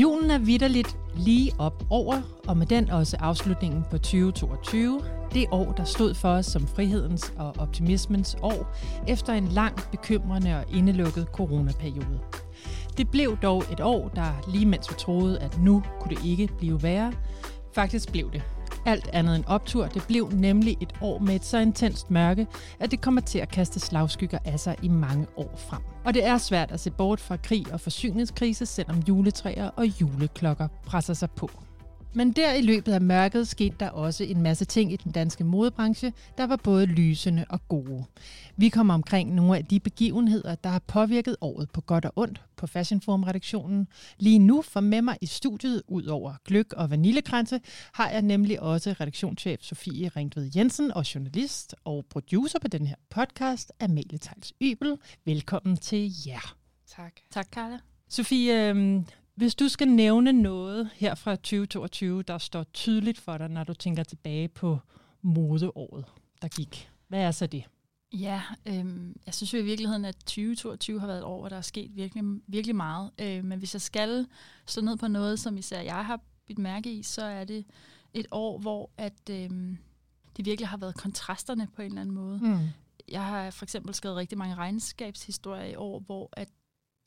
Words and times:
Julen 0.00 0.30
er 0.30 0.38
vidderligt 0.38 0.98
lige 1.16 1.52
op 1.58 1.84
over, 1.90 2.20
og 2.48 2.56
med 2.56 2.66
den 2.66 2.90
også 2.90 3.16
afslutningen 3.20 3.84
på 3.90 3.98
2022. 3.98 5.00
Det 5.34 5.46
år, 5.50 5.72
der 5.72 5.84
stod 5.84 6.14
for 6.14 6.28
os 6.28 6.46
som 6.46 6.66
frihedens 6.66 7.32
og 7.38 7.54
optimismens 7.58 8.36
år, 8.42 8.76
efter 9.08 9.32
en 9.32 9.48
lang, 9.48 9.76
bekymrende 9.90 10.56
og 10.56 10.64
indelukket 10.74 11.26
coronaperiode. 11.32 12.20
Det 12.96 13.10
blev 13.10 13.38
dog 13.42 13.64
et 13.72 13.80
år, 13.80 14.08
der 14.08 14.50
lige 14.52 14.66
mens 14.66 14.90
vi 14.90 14.94
troede, 14.98 15.38
at 15.38 15.58
nu 15.60 15.82
kunne 16.00 16.16
det 16.16 16.24
ikke 16.24 16.48
blive 16.58 16.82
værre, 16.82 17.12
faktisk 17.72 18.12
blev 18.12 18.32
det 18.32 18.42
alt 18.88 19.08
andet 19.12 19.36
end 19.36 19.44
optur. 19.46 19.86
Det 19.86 20.04
blev 20.08 20.30
nemlig 20.32 20.76
et 20.80 20.94
år 21.00 21.18
med 21.18 21.34
et 21.34 21.44
så 21.44 21.58
intenst 21.58 22.10
mørke, 22.10 22.46
at 22.80 22.90
det 22.90 23.00
kommer 23.00 23.20
til 23.20 23.38
at 23.38 23.48
kaste 23.48 23.80
slagskygger 23.80 24.38
af 24.44 24.60
sig 24.60 24.76
i 24.82 24.88
mange 24.88 25.26
år 25.36 25.54
frem. 25.56 25.82
Og 26.04 26.14
det 26.14 26.26
er 26.26 26.38
svært 26.38 26.72
at 26.72 26.80
se 26.80 26.90
bort 26.90 27.20
fra 27.20 27.36
krig 27.36 27.72
og 27.72 27.80
forsyningskrise, 27.80 28.66
selvom 28.66 28.98
juletræer 29.08 29.70
og 29.76 29.86
juleklokker 30.00 30.68
presser 30.86 31.14
sig 31.14 31.30
på. 31.30 31.50
Men 32.12 32.32
der 32.32 32.54
i 32.54 32.62
løbet 32.62 32.92
af 32.92 33.00
mørket 33.00 33.48
skete 33.48 33.76
der 33.80 33.90
også 33.90 34.24
en 34.24 34.42
masse 34.42 34.64
ting 34.64 34.92
i 34.92 34.96
den 34.96 35.12
danske 35.12 35.44
modebranche, 35.44 36.12
der 36.38 36.46
var 36.46 36.56
både 36.56 36.86
lysende 36.86 37.44
og 37.48 37.68
gode. 37.68 38.04
Vi 38.56 38.68
kommer 38.68 38.94
omkring 38.94 39.34
nogle 39.34 39.56
af 39.56 39.64
de 39.64 39.80
begivenheder, 39.80 40.54
der 40.54 40.70
har 40.70 40.78
påvirket 40.78 41.36
året 41.40 41.70
på 41.70 41.80
godt 41.80 42.04
og 42.04 42.12
ondt 42.16 42.42
på 42.56 42.66
Fashion 42.66 43.00
Forum 43.00 43.22
redaktionen. 43.22 43.88
Lige 44.18 44.38
nu 44.38 44.62
for 44.62 44.80
med 44.80 45.02
mig 45.02 45.18
i 45.20 45.26
studiet, 45.26 45.82
ud 45.88 46.04
over 46.04 46.34
gløk 46.44 46.72
og 46.72 46.90
vaniljekranse, 46.90 47.60
har 47.92 48.10
jeg 48.10 48.22
nemlig 48.22 48.60
også 48.60 48.92
redaktionschef 49.00 49.62
Sofie 49.62 50.08
Ringved 50.08 50.50
Jensen 50.56 50.92
og 50.92 51.14
journalist 51.14 51.74
og 51.84 52.04
producer 52.10 52.58
på 52.58 52.68
den 52.68 52.86
her 52.86 52.96
podcast, 53.10 53.72
Amalie 53.80 54.18
Tejls 54.18 54.52
Ybel. 54.62 54.96
Velkommen 55.24 55.76
til 55.76 56.12
jer. 56.26 56.54
Tak. 56.96 57.12
Tak, 57.30 57.46
Carla. 57.50 57.78
Sofie, 58.08 58.68
øhm, 58.68 59.04
hvis 59.38 59.54
du 59.54 59.68
skal 59.68 59.88
nævne 59.88 60.32
noget 60.32 60.90
her 60.94 61.14
fra 61.14 61.36
2022, 61.36 62.22
der 62.22 62.38
står 62.38 62.64
tydeligt 62.64 63.18
for 63.18 63.38
dig, 63.38 63.48
når 63.48 63.64
du 63.64 63.74
tænker 63.74 64.02
tilbage 64.02 64.48
på 64.48 64.78
modeåret, 65.22 66.04
der 66.42 66.48
gik, 66.48 66.90
hvad 67.08 67.20
er 67.20 67.30
så 67.30 67.46
det? 67.46 67.64
Ja, 68.12 68.42
øhm, 68.66 69.16
jeg 69.26 69.34
synes 69.34 69.54
jo 69.54 69.58
i 69.58 69.62
virkeligheden, 69.62 70.04
at 70.04 70.16
2022 70.16 71.00
har 71.00 71.06
været 71.06 71.18
et 71.18 71.24
år, 71.24 71.40
hvor 71.40 71.48
der 71.48 71.56
er 71.56 71.60
sket 71.60 71.96
virkelig, 71.96 72.24
virkelig 72.46 72.76
meget. 72.76 73.10
Øh, 73.18 73.44
men 73.44 73.58
hvis 73.58 73.74
jeg 73.74 73.80
skal 73.80 74.26
slå 74.66 74.82
ned 74.82 74.96
på 74.96 75.08
noget, 75.08 75.40
som 75.40 75.58
især 75.58 75.80
jeg 75.80 76.06
har 76.06 76.20
bidt 76.46 76.58
mærke 76.58 76.92
i, 76.92 77.02
så 77.02 77.22
er 77.22 77.44
det 77.44 77.64
et 78.14 78.26
år, 78.30 78.58
hvor 78.58 78.90
at, 78.96 79.30
øhm, 79.30 79.78
det 80.36 80.46
virkelig 80.46 80.68
har 80.68 80.76
været 80.76 80.94
kontrasterne 80.94 81.68
på 81.76 81.82
en 81.82 81.88
eller 81.88 82.00
anden 82.00 82.14
måde. 82.14 82.38
Mm. 82.42 82.68
Jeg 83.08 83.24
har 83.24 83.50
for 83.50 83.64
eksempel 83.64 83.94
skrevet 83.94 84.16
rigtig 84.16 84.38
mange 84.38 84.54
regnskabshistorier 84.54 85.64
i 85.64 85.74
år, 85.74 86.00
hvor 86.00 86.28
at 86.32 86.48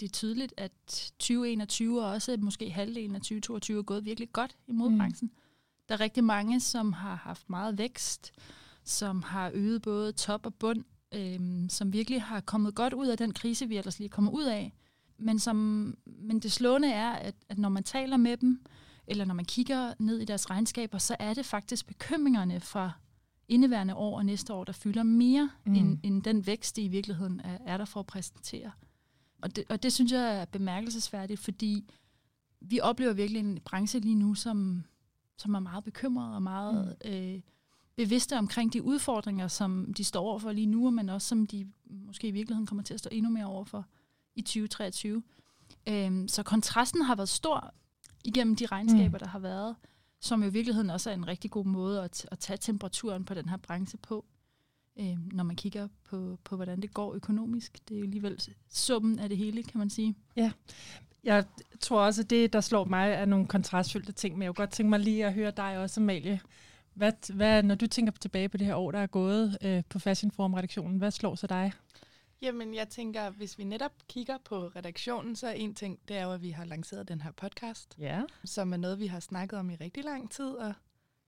det 0.02 0.08
er 0.08 0.12
tydeligt, 0.12 0.54
at 0.58 0.72
2021 1.20 2.04
og 2.04 2.12
også 2.12 2.38
måske 2.40 2.72
halvdelen 2.72 3.16
af 3.16 3.22
2022 3.22 3.80
er 3.80 3.84
gået 3.84 4.06
virkelig 4.06 4.34
godt 4.34 4.58
i 4.68 4.72
modbranchen. 4.72 5.32
Mm. 5.34 5.42
Der 5.90 5.96
er 5.96 6.00
rigtig 6.00 6.24
mange, 6.24 6.60
som 6.60 6.94
har 6.94 7.16
haft 7.16 7.50
meget 7.50 7.78
vækst, 7.78 8.32
som 8.84 9.24
har 9.24 9.52
øget 9.54 9.82
både 9.82 10.12
top 10.12 10.46
og 10.46 10.54
bund, 10.54 10.84
øhm, 11.14 11.70
som 11.70 11.94
virkelig 11.94 12.22
har 12.22 12.40
kommet 12.40 12.76
godt 12.76 12.94
ud 12.94 13.08
af 13.08 13.18
den 13.18 13.34
krise, 13.34 13.68
vi 13.68 13.78
ellers 13.78 14.00
lige 14.00 14.10
kommer 14.10 14.32
ud 14.32 14.44
af. 14.44 14.74
Men, 15.18 15.40
som, 15.40 15.56
men 16.06 16.40
det 16.40 16.52
slående 16.52 16.92
er, 16.92 17.12
at, 17.12 17.36
at 17.50 17.58
når 17.58 17.70
man 17.70 17.84
taler 17.84 18.18
med 18.18 18.38
dem, 18.38 18.66
eller 19.08 19.26
når 19.26 19.34
man 19.34 19.46
kigger 19.46 19.94
ned 20.00 20.20
i 20.20 20.26
deres 20.26 20.50
regnskaber, 20.50 20.98
så 20.98 21.16
er 21.20 21.34
det 21.34 21.46
faktisk 21.46 21.88
bekymringerne 21.88 22.60
fra 22.60 22.92
indeværende 23.48 23.96
år 23.96 24.18
og 24.18 24.26
næste 24.26 24.54
år, 24.54 24.64
der 24.64 24.74
fylder 24.74 25.04
mere 25.04 25.50
mm. 25.66 25.76
end, 25.76 26.00
end 26.04 26.24
den 26.24 26.48
vækst, 26.48 26.76
de 26.76 26.82
i 26.82 26.88
virkeligheden 26.88 27.42
er, 27.44 27.58
er 27.66 27.78
der 27.78 27.86
for 27.86 28.00
at 28.00 28.06
præsentere. 28.06 28.72
Og 29.42 29.56
det, 29.56 29.64
og 29.70 29.84
det 29.84 29.94
synes 29.94 30.12
jeg 30.12 30.42
er 30.42 30.46
bemærkelsesværdigt, 30.46 31.40
fordi 31.40 31.92
vi 32.62 32.80
oplever 32.80 33.14
virkelig 33.14 33.40
en 33.40 33.60
branche 33.66 34.00
lige 34.00 34.16
nu, 34.16 34.34
som, 34.34 34.84
som 35.38 35.54
er 35.54 35.60
meget 35.60 35.84
bekymret 35.84 36.36
og 36.36 36.44
meget 36.44 36.98
mm. 37.06 37.12
øh, 37.12 37.42
bevidste 37.96 38.38
omkring 38.38 38.74
de 38.74 38.84
udfordringer, 38.84 39.48
som 39.48 39.94
de 39.94 40.04
står 40.04 40.22
overfor 40.22 40.52
lige 40.52 40.68
nu, 40.68 40.90
men 40.90 41.10
også 41.10 41.28
som 41.28 41.48
de 41.48 41.68
måske 41.86 42.28
i 42.28 42.32
virkeligheden 42.32 42.68
kommer 42.68 42.84
til 42.84 42.94
at 42.94 43.00
stå 43.00 43.10
endnu 43.12 43.32
mere 43.32 43.46
overfor 43.46 43.86
i 44.36 44.42
2023. 44.42 45.24
Øhm, 45.88 46.28
så 46.28 46.44
kontrasten 46.44 47.02
har 47.02 47.16
været 47.16 47.30
stor 47.30 47.74
igennem 48.26 48.56
de 48.56 48.66
regnskaber, 48.66 49.18
mm. 49.18 49.20
der 49.20 49.28
har 49.28 49.40
været, 49.40 49.76
som 50.20 50.44
jo 50.44 50.50
i 50.50 50.54
virkeligheden 50.54 50.90
også 50.90 51.10
er 51.10 51.14
en 51.14 51.28
rigtig 51.28 51.52
god 51.52 51.66
måde 51.66 52.04
at, 52.04 52.28
at 52.32 52.40
tage 52.40 52.58
temperaturen 52.58 53.26
på 53.26 53.34
den 53.34 53.50
her 53.50 53.58
branche 53.58 53.98
på 53.98 54.26
øh, 55.00 55.34
når 55.34 55.44
man 55.44 55.56
kigger 55.56 55.88
på, 56.04 56.40
på, 56.44 56.56
hvordan 56.56 56.82
det 56.82 56.94
går 56.94 57.14
økonomisk. 57.14 57.80
Det 57.90 57.96
er 57.96 58.00
jo 58.00 58.06
alligevel 58.06 58.42
summen 58.70 59.20
af 59.20 59.30
det 59.30 59.38
hele, 59.38 59.64
kan 59.64 59.80
man 59.80 59.90
sige. 59.90 60.16
Ja, 60.36 60.52
jeg 61.24 61.46
tror 61.80 62.02
også, 62.02 62.22
at 62.22 62.30
det, 62.30 62.54
der 62.54 62.62
slår 62.62 62.84
mig, 62.84 63.12
er 63.12 63.26
nogle 63.26 63.48
kontrastfyldte 63.48 64.12
ting, 64.12 64.38
men 64.38 64.42
jeg 64.42 64.50
kunne 64.50 64.66
godt 64.66 64.72
tænke 64.72 64.90
mig 64.90 65.00
lige 65.00 65.26
at 65.26 65.34
høre 65.34 65.52
dig 65.52 65.78
også, 65.78 66.02
Amalie. 66.02 66.40
Hvad, 66.94 67.34
hvad, 67.34 67.64
når 67.64 67.76
du 67.76 67.88
tænker 67.88 68.12
tilbage 68.12 68.50
på 68.50 68.58
det 68.58 68.68
her 68.68 68.76
år, 68.76 68.92
der 68.92 69.00
er 69.00 69.08
gået 69.08 69.58
øh, 69.62 69.84
på 69.90 70.00
Fashion 70.00 70.32
Forum-redaktionen, 70.32 70.98
hvad 70.98 71.12
slår 71.12 71.36
så 71.36 71.48
dig? 71.48 71.72
Jamen, 72.42 72.76
jeg 72.76 72.90
tænker, 72.90 73.30
hvis 73.30 73.58
vi 73.58 73.64
netop 73.64 73.92
kigger 74.10 74.38
på 74.46 74.68
redaktionen, 74.68 75.36
så 75.36 75.48
er 75.48 75.52
en 75.52 75.76
ting, 75.76 76.00
det 76.08 76.18
er 76.18 76.24
jo, 76.24 76.32
at 76.32 76.42
vi 76.42 76.50
har 76.50 76.66
lanceret 76.66 77.08
den 77.08 77.22
her 77.22 77.32
podcast, 77.32 77.96
ja. 78.00 78.22
som 78.46 78.74
er 78.74 78.78
noget, 78.78 79.00
vi 79.00 79.08
har 79.08 79.20
snakket 79.20 79.60
om 79.60 79.70
i 79.70 79.76
rigtig 79.76 80.04
lang 80.04 80.32
tid, 80.32 80.50
og 80.50 80.74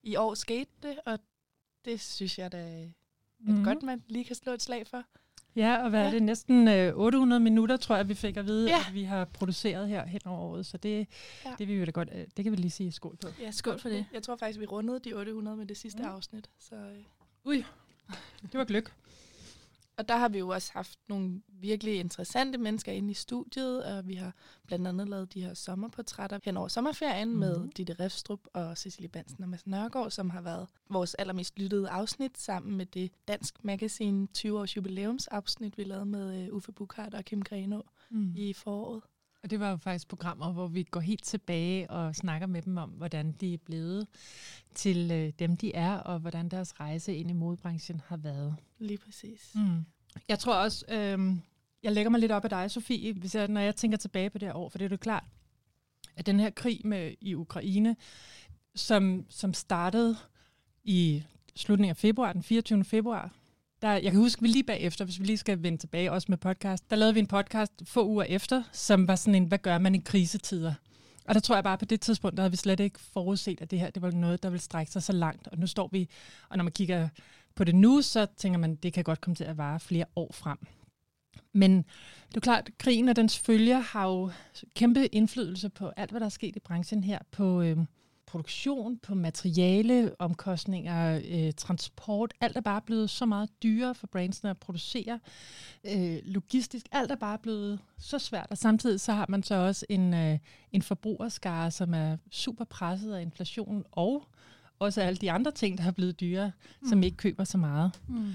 i 0.03 0.15
år 0.15 0.33
skete 0.33 0.71
det, 0.83 0.99
og 1.05 1.19
det 1.85 2.01
synes 2.01 2.39
jeg 2.39 2.51
da 2.51 2.89
mm. 3.43 3.59
at 3.59 3.65
godt 3.65 3.83
man 3.83 4.03
lige 4.07 4.25
kan 4.25 4.35
slå 4.35 4.53
et 4.53 4.61
slag 4.61 4.87
for. 4.87 5.03
Ja, 5.55 5.83
og 5.83 5.89
hvad 5.89 6.01
ja. 6.01 6.07
er 6.07 6.11
det? 6.11 6.23
Næsten 6.23 6.67
øh, 6.67 6.95
800 6.95 7.39
minutter, 7.39 7.77
tror 7.77 7.95
jeg, 7.95 8.09
vi 8.09 8.13
fik 8.13 8.37
at 8.37 8.45
vide, 8.45 8.69
ja. 8.69 8.77
at 8.87 8.93
vi 8.93 9.03
har 9.03 9.25
produceret 9.25 9.89
her 9.89 10.05
hen 10.05 10.21
over 10.25 10.39
året. 10.39 10.65
Så 10.65 10.77
det, 10.77 11.07
ja. 11.45 11.51
det, 11.57 11.67
vi 11.67 11.85
da 11.85 11.91
godt, 11.91 12.09
øh, 12.11 12.25
det 12.37 12.43
kan 12.43 12.51
vi 12.51 12.57
lige 12.57 12.71
sige 12.71 12.91
skål 12.91 13.15
på. 13.15 13.27
Ja, 13.39 13.51
skål 13.51 13.79
for 13.79 13.89
det. 13.89 14.05
Jeg 14.13 14.23
tror 14.23 14.35
faktisk, 14.35 14.59
vi 14.59 14.65
rundede 14.65 14.99
de 14.99 15.13
800 15.13 15.57
med 15.57 15.65
det 15.65 15.77
sidste 15.77 16.03
mm. 16.03 16.09
afsnit. 16.09 16.49
Så, 16.59 16.75
øh. 16.75 17.03
Ui, 17.45 17.65
det 18.41 18.53
var 18.53 18.63
gløk. 18.63 18.93
Og 19.97 20.07
der 20.07 20.17
har 20.17 20.29
vi 20.29 20.39
jo 20.39 20.49
også 20.49 20.73
haft 20.73 20.99
nogle 21.09 21.41
virkelig 21.47 21.99
interessante 21.99 22.57
mennesker 22.57 22.91
inde 22.91 23.11
i 23.11 23.13
studiet, 23.13 23.85
og 23.85 24.07
vi 24.07 24.13
har 24.13 24.33
blandt 24.67 24.87
andet 24.87 25.09
lavet 25.09 25.33
de 25.33 25.41
her 25.41 25.53
sommerportrætter 25.53 26.39
hen 26.43 26.57
over 26.57 26.67
sommerferien 26.67 27.27
mm-hmm. 27.27 27.39
med 27.39 27.69
Ditte 27.69 27.95
Refstrup 27.99 28.39
og 28.53 28.77
Cecilie 28.77 29.09
Bansen 29.09 29.43
og 29.43 29.49
Mads 29.49 29.67
Nørgaard, 29.67 30.11
som 30.11 30.29
har 30.29 30.41
været 30.41 30.67
vores 30.89 31.13
allermest 31.13 31.59
lyttede 31.59 31.89
afsnit 31.89 32.37
sammen 32.37 32.77
med 32.77 32.85
det 32.85 33.11
Dansk 33.27 33.63
Magazine 33.63 34.27
20 34.27 34.59
års 34.59 34.77
jubilæumsafsnit, 34.77 35.77
vi 35.77 35.83
lavede 35.83 36.05
med 36.05 36.49
uh, 36.49 36.55
Uffe 36.55 36.71
Bukhardt 36.71 37.13
og 37.13 37.25
Kim 37.25 37.41
Greno 37.41 37.81
mm. 38.09 38.33
i 38.35 38.53
foråret. 38.53 39.01
Og 39.43 39.49
det 39.49 39.59
var 39.59 39.69
jo 39.69 39.77
faktisk 39.77 40.07
programmer, 40.07 40.53
hvor 40.53 40.67
vi 40.67 40.83
går 40.83 40.99
helt 40.99 41.23
tilbage 41.23 41.89
og 41.89 42.15
snakker 42.15 42.47
med 42.47 42.61
dem 42.61 42.77
om, 42.77 42.89
hvordan 42.89 43.31
de 43.31 43.53
er 43.53 43.57
blevet 43.57 44.07
til 44.73 45.11
øh, 45.11 45.33
dem, 45.39 45.57
de 45.57 45.75
er, 45.75 45.97
og 45.97 46.19
hvordan 46.19 46.49
deres 46.49 46.79
rejse 46.79 47.15
ind 47.15 47.29
i 47.29 47.33
modebranchen 47.33 48.01
har 48.05 48.17
været. 48.17 48.55
Lige 48.83 48.97
præcis. 48.97 49.51
Mm. 49.55 49.85
Jeg 50.27 50.39
tror 50.39 50.55
også, 50.55 50.85
øh, 50.89 51.35
jeg 51.83 51.91
lægger 51.91 52.09
mig 52.09 52.19
lidt 52.19 52.31
op 52.31 52.43
af 52.43 52.49
dig, 52.49 52.71
Sofie, 52.71 53.13
hvis 53.13 53.35
jeg, 53.35 53.47
når 53.47 53.61
jeg 53.61 53.75
tænker 53.75 53.97
tilbage 53.97 54.29
på 54.29 54.37
det 54.37 54.47
her 54.47 54.55
år, 54.55 54.69
for 54.69 54.77
det 54.77 54.85
er 54.85 54.89
jo 54.89 54.97
klart, 54.97 55.23
at 56.15 56.25
den 56.25 56.39
her 56.39 56.49
krig 56.49 56.81
med 56.85 57.13
i 57.21 57.35
Ukraine, 57.35 57.95
som, 58.75 59.25
som 59.29 59.53
startede 59.53 60.17
i 60.83 61.23
slutningen 61.55 61.89
af 61.89 61.97
februar, 61.97 62.33
den 62.33 62.43
24. 62.43 62.83
februar 62.83 63.31
der, 63.83 63.91
jeg 63.91 64.11
kan 64.11 64.19
huske, 64.19 64.41
vi 64.41 64.47
lige 64.47 64.63
bagefter, 64.63 65.05
hvis 65.05 65.19
vi 65.19 65.25
lige 65.25 65.37
skal 65.37 65.63
vende 65.63 65.77
tilbage 65.77 66.11
også 66.11 66.25
med 66.29 66.37
podcast, 66.37 66.89
der 66.89 66.95
lavede 66.95 67.13
vi 67.13 67.19
en 67.19 67.27
podcast 67.27 67.71
få 67.83 68.07
uger 68.07 68.23
efter, 68.23 68.63
som 68.71 69.07
var 69.07 69.15
sådan 69.15 69.35
en, 69.35 69.45
hvad 69.45 69.57
gør 69.57 69.77
man 69.77 69.95
i 69.95 69.97
krisetider? 69.97 70.73
Og 71.25 71.33
der 71.33 71.39
tror 71.39 71.55
jeg 71.55 71.63
bare, 71.63 71.77
på 71.77 71.85
det 71.85 72.01
tidspunkt, 72.01 72.37
der 72.37 72.43
havde 72.43 72.51
vi 72.51 72.57
slet 72.57 72.79
ikke 72.79 72.99
forudset, 72.99 73.61
at 73.61 73.71
det 73.71 73.79
her 73.79 73.89
det 73.89 74.01
var 74.01 74.11
noget, 74.11 74.43
der 74.43 74.49
ville 74.49 74.61
strække 74.61 74.91
sig 74.91 75.03
så 75.03 75.13
langt. 75.13 75.47
Og 75.47 75.57
nu 75.57 75.67
står 75.67 75.89
vi, 75.91 76.09
og 76.49 76.57
når 76.57 76.63
man 76.63 76.73
kigger 76.73 77.09
på 77.55 77.63
det 77.63 77.75
nu, 77.75 78.01
så 78.01 78.27
tænker 78.37 78.59
man, 78.59 78.75
det 78.75 78.93
kan 78.93 79.03
godt 79.03 79.21
komme 79.21 79.35
til 79.35 79.43
at 79.43 79.57
vare 79.57 79.79
flere 79.79 80.05
år 80.15 80.31
frem. 80.33 80.57
Men 81.53 81.77
det 82.29 82.35
er 82.35 82.41
klart, 82.41 82.67
at 82.67 82.77
krigen 82.77 83.09
og 83.09 83.15
dens 83.15 83.39
følger 83.39 83.79
har 83.79 84.07
jo 84.07 84.31
kæmpe 84.75 85.07
indflydelse 85.07 85.69
på 85.69 85.91
alt, 85.97 86.11
hvad 86.11 86.19
der 86.19 86.25
er 86.25 86.29
sket 86.29 86.55
i 86.55 86.59
branchen 86.59 87.03
her, 87.03 87.19
på, 87.31 87.61
øh, 87.61 87.77
produktion, 88.33 88.97
på 88.97 89.15
materiale, 89.15 90.11
omkostninger, 90.19 91.21
øh, 91.29 91.53
transport. 91.57 92.33
Alt 92.41 92.57
er 92.57 92.61
bare 92.61 92.81
blevet 92.81 93.09
så 93.09 93.25
meget 93.25 93.49
dyrere 93.63 93.95
for 93.95 94.07
brandsene 94.07 94.49
at 94.49 94.57
producere. 94.57 95.19
Øh, 95.83 96.17
logistisk, 96.23 96.85
alt 96.91 97.11
er 97.11 97.15
bare 97.15 97.37
blevet 97.37 97.79
så 97.97 98.19
svært, 98.19 98.47
og 98.49 98.57
samtidig 98.57 98.99
så 98.99 99.13
har 99.13 99.25
man 99.29 99.43
så 99.43 99.55
også 99.55 99.85
en, 99.89 100.13
øh, 100.13 100.39
en 100.71 100.81
forbrugerskare, 100.81 101.71
som 101.71 101.93
er 101.93 102.17
super 102.31 102.65
presset 102.65 103.13
af 103.13 103.21
inflation 103.21 103.83
og 103.91 104.23
også 104.83 105.01
alle 105.01 105.17
de 105.17 105.31
andre 105.31 105.51
ting, 105.51 105.77
der 105.77 105.83
har 105.83 105.91
blevet 105.91 106.19
dyrere, 106.19 106.51
mm. 106.81 106.87
som 106.87 107.03
ikke 107.03 107.17
køber 107.17 107.43
så 107.43 107.57
meget. 107.57 107.91
Mm. 108.07 108.33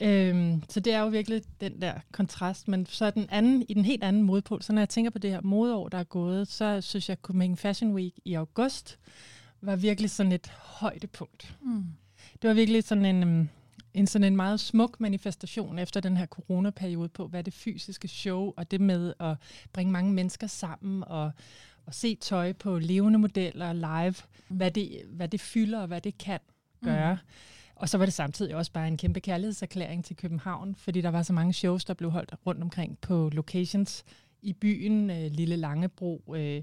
Øhm, 0.00 0.62
så 0.68 0.80
det 0.80 0.92
er 0.92 1.00
jo 1.00 1.06
virkelig 1.06 1.42
den 1.60 1.82
der 1.82 1.94
kontrast. 2.12 2.68
Men 2.68 2.86
så 2.86 3.10
den 3.10 3.26
anden, 3.30 3.64
i 3.68 3.74
den 3.74 3.84
helt 3.84 4.04
anden 4.04 4.22
modpol, 4.22 4.62
så 4.62 4.72
når 4.72 4.80
jeg 4.80 4.88
tænker 4.88 5.10
på 5.10 5.18
det 5.18 5.30
her 5.30 5.40
modeår, 5.40 5.88
der 5.88 5.98
er 5.98 6.04
gået, 6.04 6.48
så 6.48 6.80
synes 6.80 7.08
jeg, 7.08 7.12
at 7.12 7.22
Copenhagen 7.22 7.56
Fashion 7.56 7.92
Week 7.94 8.14
i 8.24 8.34
august 8.34 8.98
var 9.60 9.76
virkelig 9.76 10.10
sådan 10.10 10.32
et 10.32 10.46
højdepunkt. 10.56 11.56
Mm. 11.62 11.84
Det 12.42 12.48
var 12.48 12.54
virkelig 12.54 12.84
sådan 12.84 13.04
en, 13.04 13.22
øhm, 13.22 13.48
en, 13.94 14.06
sådan 14.06 14.26
en 14.26 14.36
meget 14.36 14.60
smuk 14.60 15.00
manifestation 15.00 15.78
efter 15.78 16.00
den 16.00 16.16
her 16.16 16.26
coronaperiode 16.26 17.08
på, 17.08 17.26
hvad 17.26 17.44
det 17.44 17.54
fysiske 17.54 18.08
show 18.08 18.52
og 18.56 18.70
det 18.70 18.80
med 18.80 19.14
at 19.20 19.36
bringe 19.72 19.92
mange 19.92 20.12
mennesker 20.12 20.46
sammen 20.46 21.04
og 21.06 21.32
at 21.88 21.94
se 21.94 22.14
tøj 22.14 22.52
på 22.52 22.78
levende 22.78 23.18
modeller 23.18 23.72
live, 23.72 24.14
hvad 24.48 24.70
det, 24.70 25.02
hvad 25.06 25.28
det 25.28 25.40
fylder 25.40 25.80
og 25.80 25.86
hvad 25.86 26.00
det 26.00 26.18
kan 26.18 26.40
gøre. 26.84 27.14
Mm. 27.14 27.28
Og 27.74 27.88
så 27.88 27.98
var 27.98 28.04
det 28.04 28.14
samtidig 28.14 28.54
også 28.54 28.72
bare 28.72 28.88
en 28.88 28.96
kæmpe 28.96 29.20
kærlighedserklæring 29.20 30.04
til 30.04 30.16
København, 30.16 30.74
fordi 30.74 31.00
der 31.00 31.08
var 31.08 31.22
så 31.22 31.32
mange 31.32 31.52
shows, 31.52 31.84
der 31.84 31.94
blev 31.94 32.10
holdt 32.10 32.34
rundt 32.46 32.62
omkring 32.62 32.98
på 32.98 33.30
locations 33.32 34.04
i 34.42 34.52
byen, 34.52 35.10
øh, 35.10 35.30
Lille 35.30 35.56
Langebro, 35.56 36.34
øh, 36.36 36.62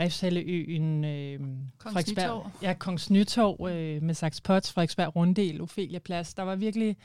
Refshalleøen, 0.00 1.04
øh, 1.04 1.40
Kongens 1.78 2.08
Nytorv. 2.08 2.50
Ja, 2.62 2.74
Kongens 2.74 3.10
Nytorv 3.10 3.68
øh, 3.68 4.02
med 4.02 4.14
Saks 4.14 4.40
Pots, 4.40 4.72
Frederiksberg 4.72 5.16
Runddel, 5.16 5.60
Ophelia 5.60 5.98
Plads. 5.98 6.34
Der 6.34 6.42
var 6.42 6.56
virkelig 6.56 6.96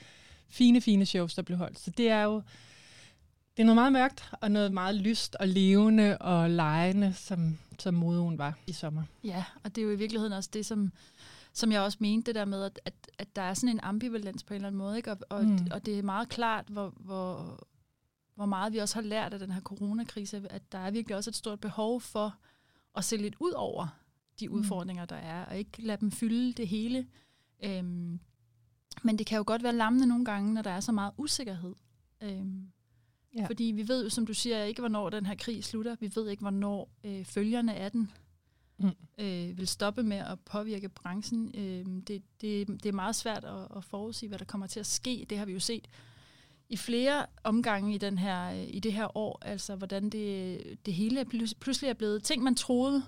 fine, 0.50 0.82
fine 0.82 1.06
shows, 1.06 1.36
der 1.36 1.42
blev 1.42 1.58
holdt. 1.58 1.80
Så 1.80 1.92
det 1.92 2.10
er 2.10 2.24
jo 2.24 2.42
det 3.58 3.64
er 3.64 3.66
noget 3.66 3.76
meget 3.76 3.94
mørkt, 3.94 4.32
og 4.42 4.52
noget 4.52 4.74
meget 4.74 4.96
lyst 4.96 5.36
og 5.36 5.48
levende 5.48 6.18
og 6.18 6.50
lejende, 6.50 7.14
som, 7.14 7.58
som 7.80 7.94
modeugen 7.94 8.38
var 8.38 8.58
i 8.68 8.72
sommer. 8.72 9.04
Ja, 9.24 9.46
og 9.64 9.76
det 9.76 9.82
er 9.82 9.86
jo 9.86 9.92
i 9.92 9.96
virkeligheden 9.96 10.34
også 10.34 10.50
det, 10.54 10.66
som, 10.66 10.92
som 11.54 11.72
jeg 11.72 11.82
også 11.82 11.98
mente, 12.02 12.26
det 12.26 12.36
der 12.36 12.46
med, 12.46 12.64
at, 12.64 12.80
at, 12.86 12.94
at 13.18 13.36
der 13.36 13.42
er 13.42 13.54
sådan 13.54 13.70
en 13.70 13.80
ambivalens 13.80 14.44
på 14.44 14.54
en 14.54 14.56
eller 14.56 14.68
anden 14.68 14.78
måde, 14.78 14.98
ikke? 14.98 15.12
Og, 15.12 15.18
og, 15.30 15.46
mm. 15.46 15.68
og 15.72 15.86
det 15.86 16.00
er 16.00 16.04
meget 16.04 16.30
klart, 16.30 16.66
hvor, 16.68 16.94
hvor, 17.00 17.60
hvor 18.36 18.46
meget 18.46 18.74
vi 18.74 18.78
også 18.78 18.96
har 18.96 19.02
lært 19.02 19.34
af 19.34 19.40
den 19.40 19.52
her 19.52 19.62
coronakrise, 19.62 20.48
at 20.50 20.72
der 20.72 20.78
er 20.78 20.92
virkelig 20.92 21.18
også 21.18 21.30
et 21.30 21.36
stort 21.36 21.60
behov 21.60 22.02
for 22.02 22.36
at 22.96 23.04
se 23.04 23.18
lidt 23.18 23.36
ud 23.40 23.52
over 23.52 23.88
de 24.40 24.48
mm. 24.48 24.54
udfordringer, 24.54 25.06
der 25.06 25.16
er, 25.16 25.46
og 25.46 25.58
ikke 25.58 25.82
lade 25.82 26.02
dem 26.02 26.12
fylde 26.12 26.54
det 26.54 26.68
hele. 26.68 27.08
Øhm, 27.64 28.20
men 29.04 29.18
det 29.18 29.26
kan 29.26 29.38
jo 29.38 29.44
godt 29.48 29.64
være 29.64 29.74
lammende 29.74 30.08
nogle 30.08 30.26
gange, 30.26 30.54
når 30.54 30.62
der 30.62 30.72
er 30.72 30.80
så 30.80 30.92
meget 30.92 31.14
usikkerhed. 31.18 31.76
Øhm, 32.22 32.72
ja. 33.38 33.46
Fordi 33.46 33.64
vi 33.64 33.88
ved 33.88 34.04
jo, 34.04 34.10
som 34.10 34.26
du 34.26 34.34
siger, 34.34 34.64
ikke 34.64 34.82
hvornår 34.82 35.10
den 35.10 35.26
her 35.26 35.36
krig 35.36 35.64
slutter. 35.64 35.96
Vi 36.00 36.12
ved 36.16 36.30
ikke, 36.30 36.42
hvornår 36.42 36.90
øh, 37.04 37.26
følgerne 37.26 37.76
af 37.76 37.92
den 37.92 38.12
mm. 38.78 38.92
øh, 39.18 39.58
vil 39.58 39.68
stoppe 39.68 40.04
med 40.04 40.18
at 40.18 40.40
påvirke 40.40 40.90
branchen. 40.90 41.52
Øh, 41.56 41.86
det, 42.08 42.24
det, 42.42 42.68
det 42.68 42.86
er 42.86 42.94
meget 42.94 43.16
svært 43.16 43.44
at, 43.44 43.78
at 43.78 43.84
forudsige, 43.84 44.30
hvad 44.30 44.40
der 44.40 44.46
kommer 44.46 44.68
til 44.68 44.80
at 44.80 44.86
ske. 44.86 45.26
Det 45.30 45.38
har 45.38 45.46
vi 45.46 45.54
jo 45.54 45.60
set 45.60 45.88
i 46.70 46.78
flere 46.78 47.26
omgange 47.44 47.96
i, 47.96 47.98
den 47.98 48.18
her, 48.18 48.50
i 48.52 48.80
det 48.80 48.94
her 48.94 49.18
år, 49.18 49.40
altså 49.42 49.76
hvordan 49.76 50.10
det, 50.10 50.62
det 50.86 50.94
hele 50.94 51.26
pludselig 51.60 51.90
er 51.90 51.94
blevet 51.94 52.24
ting, 52.24 52.44
man 52.44 52.56
troede 52.56 53.04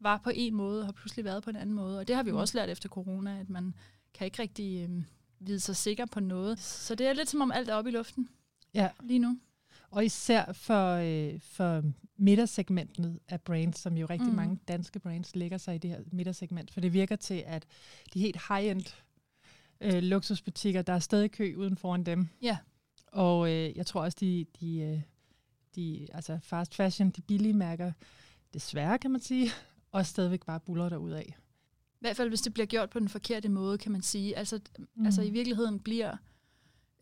var 0.00 0.18
på 0.24 0.30
en 0.34 0.54
måde, 0.54 0.84
har 0.84 0.92
pludselig 0.92 1.24
været 1.24 1.42
på 1.42 1.50
en 1.50 1.56
anden 1.56 1.74
måde. 1.74 1.98
Og 1.98 2.08
det 2.08 2.16
har 2.16 2.22
vi 2.22 2.30
jo 2.30 2.36
mm. 2.36 2.40
også 2.40 2.58
lært 2.58 2.70
efter 2.70 2.88
corona, 2.88 3.40
at 3.40 3.50
man 3.50 3.74
kan 4.14 4.24
ikke 4.24 4.42
rigtig 4.42 4.88
øh, 4.88 5.02
vide 5.38 5.60
sig 5.60 5.76
sikker 5.76 6.06
på 6.06 6.20
noget. 6.20 6.58
Så 6.58 6.94
det 6.94 7.06
er 7.06 7.12
lidt 7.12 7.28
som 7.28 7.40
om 7.40 7.52
alt 7.52 7.68
er 7.68 7.74
oppe 7.74 7.90
i 7.90 7.92
luften 7.92 8.28
ja. 8.74 8.88
lige 9.02 9.18
nu. 9.18 9.38
Og 9.92 10.04
især 10.04 10.52
for, 10.52 10.94
øh, 10.94 11.40
for 11.40 11.82
midtersegmentet 12.16 13.20
af 13.28 13.40
brands, 13.40 13.78
som 13.78 13.96
jo 13.96 14.06
rigtig 14.10 14.28
mm. 14.28 14.34
mange 14.34 14.58
danske 14.68 14.98
brands 14.98 15.36
lægger 15.36 15.58
sig 15.58 15.74
i 15.74 15.78
det 15.78 15.90
her 15.90 16.00
midtersegment. 16.12 16.72
For 16.72 16.80
det 16.80 16.92
virker 16.92 17.16
til, 17.16 17.44
at 17.46 17.66
de 18.14 18.20
helt 18.20 18.38
high-end 18.48 18.94
øh, 19.80 20.02
luksusbutikker, 20.02 20.82
der 20.82 20.92
er 20.92 20.98
stadig 20.98 21.30
kø 21.30 21.54
uden 21.56 21.76
foran 21.76 22.04
dem. 22.04 22.28
Ja. 22.42 22.58
Og 23.06 23.50
øh, 23.50 23.76
jeg 23.76 23.86
tror 23.86 24.02
også, 24.02 24.18
de, 24.20 24.46
de, 24.60 24.78
øh, 24.78 25.00
de 25.76 26.06
altså 26.12 26.38
fast 26.42 26.74
fashion, 26.74 27.10
de 27.10 27.22
billige 27.22 27.54
mærker, 27.54 27.92
desværre 28.54 28.98
kan 28.98 29.10
man 29.10 29.20
sige, 29.20 29.50
og 29.92 30.06
stadigvæk 30.06 30.44
bare 30.44 30.60
buller 30.60 30.88
der 30.88 30.96
ud 30.96 31.10
af. 31.10 31.36
I 31.92 32.00
hvert 32.00 32.16
fald, 32.16 32.28
hvis 32.28 32.40
det 32.40 32.54
bliver 32.54 32.66
gjort 32.66 32.90
på 32.90 32.98
den 32.98 33.08
forkerte 33.08 33.48
måde, 33.48 33.78
kan 33.78 33.92
man 33.92 34.02
sige. 34.02 34.36
Altså, 34.36 34.60
mm. 34.94 35.06
altså 35.06 35.22
i 35.22 35.30
virkeligheden 35.30 35.80
bliver 35.80 36.16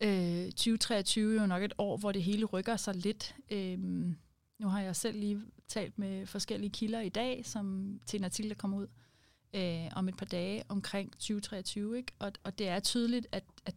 øh, 0.01 0.45
2023 0.45 1.41
jo 1.41 1.47
nok 1.47 1.63
et 1.63 1.73
år, 1.77 1.97
hvor 1.97 2.11
det 2.11 2.23
hele 2.23 2.45
rykker 2.45 2.77
sig 2.77 2.95
lidt. 2.95 3.35
Øh, 3.51 3.79
nu 4.59 4.67
har 4.67 4.81
jeg 4.81 4.95
selv 4.95 5.19
lige 5.19 5.41
talt 5.67 5.99
med 5.99 6.25
forskellige 6.25 6.71
kilder 6.71 6.99
i 6.99 7.09
dag, 7.09 7.45
som 7.45 7.99
til 8.05 8.19
en 8.19 8.23
artikel, 8.23 8.49
der 8.49 8.55
kommer 8.55 8.77
ud 8.77 8.87
øh, 9.53 9.91
om 9.95 10.07
et 10.07 10.17
par 10.17 10.25
dage 10.25 10.63
omkring 10.69 11.11
2023. 11.11 11.97
Ikke? 11.97 12.11
Og, 12.19 12.31
og 12.43 12.59
det 12.59 12.67
er 12.67 12.79
tydeligt, 12.79 13.27
at, 13.31 13.43
at 13.65 13.75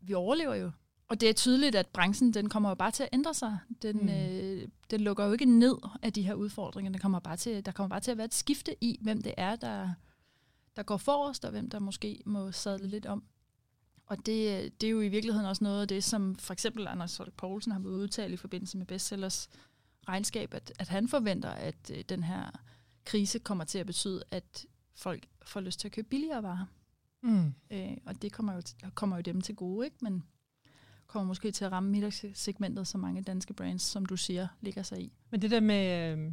vi 0.00 0.14
overlever 0.14 0.54
jo 0.54 0.70
og 1.08 1.20
det 1.20 1.28
er 1.28 1.32
tydeligt, 1.32 1.74
at 1.74 1.86
branchen 1.86 2.34
den 2.34 2.48
kommer 2.48 2.68
jo 2.68 2.74
bare 2.74 2.90
til 2.90 3.02
at 3.02 3.08
ændre 3.12 3.34
sig. 3.34 3.58
Den, 3.82 3.96
mm. 3.96 4.08
øh, 4.08 4.68
den 4.90 5.00
lukker 5.00 5.24
jo 5.24 5.32
ikke 5.32 5.58
ned 5.58 5.76
af 6.02 6.12
de 6.12 6.22
her 6.22 6.34
udfordringer. 6.34 6.92
Der 6.92 6.98
kommer 6.98 7.18
bare 7.18 7.36
til, 7.36 7.66
der 7.66 7.72
kommer 7.72 7.88
bare 7.88 8.00
til 8.00 8.10
at 8.10 8.16
være 8.16 8.24
et 8.24 8.34
skifte 8.34 8.84
i, 8.84 8.98
hvem 9.00 9.22
det 9.22 9.34
er, 9.36 9.56
der, 9.56 9.90
der 10.76 10.82
går 10.82 10.96
forrest, 10.96 11.44
og 11.44 11.50
hvem 11.50 11.70
der 11.70 11.78
måske 11.78 12.22
må 12.26 12.52
sadle 12.52 12.88
lidt 12.88 13.06
om. 13.06 13.22
Og 14.08 14.16
det, 14.26 14.72
det 14.80 14.86
er 14.86 14.90
jo 14.90 15.00
i 15.00 15.08
virkeligheden 15.08 15.46
også 15.46 15.64
noget 15.64 15.82
af 15.82 15.88
det, 15.88 16.04
som 16.04 16.36
for 16.36 16.52
eksempel 16.52 16.86
Anders 16.86 17.16
Folk 17.16 17.34
Poulsen 17.34 17.72
har 17.72 17.78
været 17.78 17.92
udtalt 17.92 18.32
i 18.32 18.36
forbindelse 18.36 18.78
med 18.78 18.86
bestsellers 18.86 19.48
regnskab, 20.08 20.54
at, 20.54 20.72
at 20.78 20.88
han 20.88 21.08
forventer, 21.08 21.50
at 21.50 21.90
øh, 21.94 22.04
den 22.08 22.22
her 22.22 22.50
krise 23.04 23.38
kommer 23.38 23.64
til 23.64 23.78
at 23.78 23.86
betyde, 23.86 24.22
at 24.30 24.66
folk 24.94 25.26
får 25.42 25.60
lyst 25.60 25.80
til 25.80 25.88
at 25.88 25.92
købe 25.92 26.08
billigere 26.08 26.42
varer. 26.42 26.66
Mm. 27.22 27.54
Øh, 27.70 27.96
og 28.06 28.22
det 28.22 28.32
kommer 28.32 28.54
jo, 28.54 28.62
kommer 28.94 29.16
jo 29.16 29.22
dem 29.22 29.40
til 29.40 29.56
gode, 29.56 29.86
ikke? 29.86 29.96
Men 30.00 30.24
kommer 31.06 31.26
måske 31.26 31.50
til 31.50 31.64
at 31.64 31.72
ramme 31.72 31.90
middagssegmentet, 31.90 32.86
som 32.86 33.00
mange 33.00 33.22
danske 33.22 33.54
brands, 33.54 33.82
som 33.82 34.06
du 34.06 34.16
siger, 34.16 34.48
ligger 34.60 34.82
sig 34.82 35.00
i. 35.00 35.12
Men 35.30 35.42
det 35.42 35.50
der 35.50 35.60
med, 35.60 36.12
øh, 36.18 36.32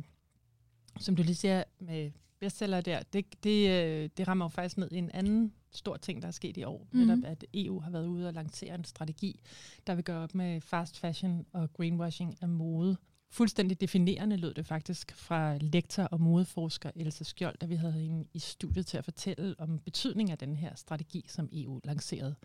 som 0.99 1.15
du 1.15 1.23
lige 1.23 1.35
siger, 1.35 1.63
med 1.79 2.11
bestseller 2.39 2.81
der, 2.81 3.03
det, 3.13 3.43
det, 3.43 3.69
øh, 3.69 4.09
det 4.17 4.27
rammer 4.27 4.45
jo 4.45 4.49
faktisk 4.49 4.77
ned 4.77 4.91
i 4.91 4.97
en 4.97 5.11
anden 5.11 5.53
stor 5.77 5.97
ting, 5.97 6.21
der 6.21 6.27
er 6.27 6.31
sket 6.31 6.57
i 6.57 6.63
år. 6.63 6.87
Mm. 6.91 6.99
Netop 6.99 7.23
at 7.23 7.45
EU 7.53 7.79
har 7.79 7.91
været 7.91 8.07
ude 8.07 8.27
og 8.27 8.33
lancere 8.33 8.75
en 8.75 8.83
strategi, 8.83 9.39
der 9.87 9.95
vil 9.95 10.03
gøre 10.03 10.23
op 10.23 10.35
med 10.35 10.61
fast 10.61 10.99
fashion 10.99 11.45
og 11.53 11.73
greenwashing 11.73 12.37
af 12.41 12.49
mode. 12.49 12.97
Fuldstændig 13.29 13.81
definerende 13.81 14.37
lød 14.37 14.53
det 14.53 14.65
faktisk 14.65 15.15
fra 15.15 15.57
lektor 15.57 16.03
og 16.03 16.21
modeforsker 16.21 16.91
Elsa 16.95 17.23
Skjold, 17.23 17.57
da 17.61 17.65
vi 17.65 17.75
havde 17.75 17.93
hende 17.93 18.25
i 18.33 18.39
studiet 18.39 18.85
til 18.85 18.97
at 18.97 19.03
fortælle 19.03 19.55
om 19.57 19.79
betydningen 19.79 20.31
af 20.31 20.37
den 20.37 20.55
her 20.55 20.75
strategi, 20.75 21.25
som 21.27 21.49
EU 21.51 21.79
lancerede. 21.83 22.35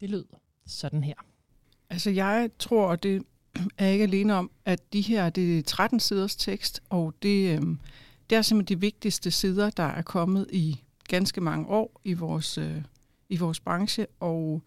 Det 0.00 0.10
lød 0.10 0.24
sådan 0.66 1.04
her. 1.04 1.14
Altså 1.90 2.10
jeg 2.10 2.50
tror, 2.58 2.86
og 2.86 3.02
det 3.02 3.22
er 3.78 3.88
ikke 3.88 4.02
alene 4.02 4.34
om, 4.34 4.50
at 4.64 4.92
de 4.92 5.00
her 5.00 5.30
det 5.30 5.58
er 5.58 5.62
13 5.62 6.00
siders 6.00 6.36
tekst, 6.36 6.82
og 6.88 7.14
det, 7.22 7.58
øh, 7.58 7.76
det 8.30 8.38
er 8.38 8.42
simpelthen 8.42 8.76
de 8.76 8.80
vigtigste 8.80 9.30
sider, 9.30 9.70
der 9.70 9.82
er 9.82 10.02
kommet 10.02 10.46
i 10.52 10.82
ganske 11.08 11.40
mange 11.40 11.66
år 11.66 12.00
i 12.04 12.12
vores, 12.12 12.58
øh, 12.58 12.82
i 13.28 13.36
vores 13.36 13.60
branche, 13.60 14.06
og 14.20 14.62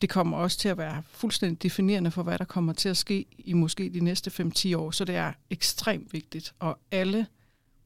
det 0.00 0.10
kommer 0.10 0.36
også 0.36 0.58
til 0.58 0.68
at 0.68 0.78
være 0.78 1.02
fuldstændig 1.10 1.62
definerende 1.62 2.10
for, 2.10 2.22
hvad 2.22 2.38
der 2.38 2.44
kommer 2.44 2.72
til 2.72 2.88
at 2.88 2.96
ske 2.96 3.26
i 3.38 3.52
måske 3.52 3.90
de 3.94 4.00
næste 4.00 4.30
5-10 4.30 4.76
år. 4.76 4.90
Så 4.90 5.04
det 5.04 5.16
er 5.16 5.32
ekstremt 5.50 6.12
vigtigt, 6.12 6.54
og 6.58 6.78
alle 6.90 7.26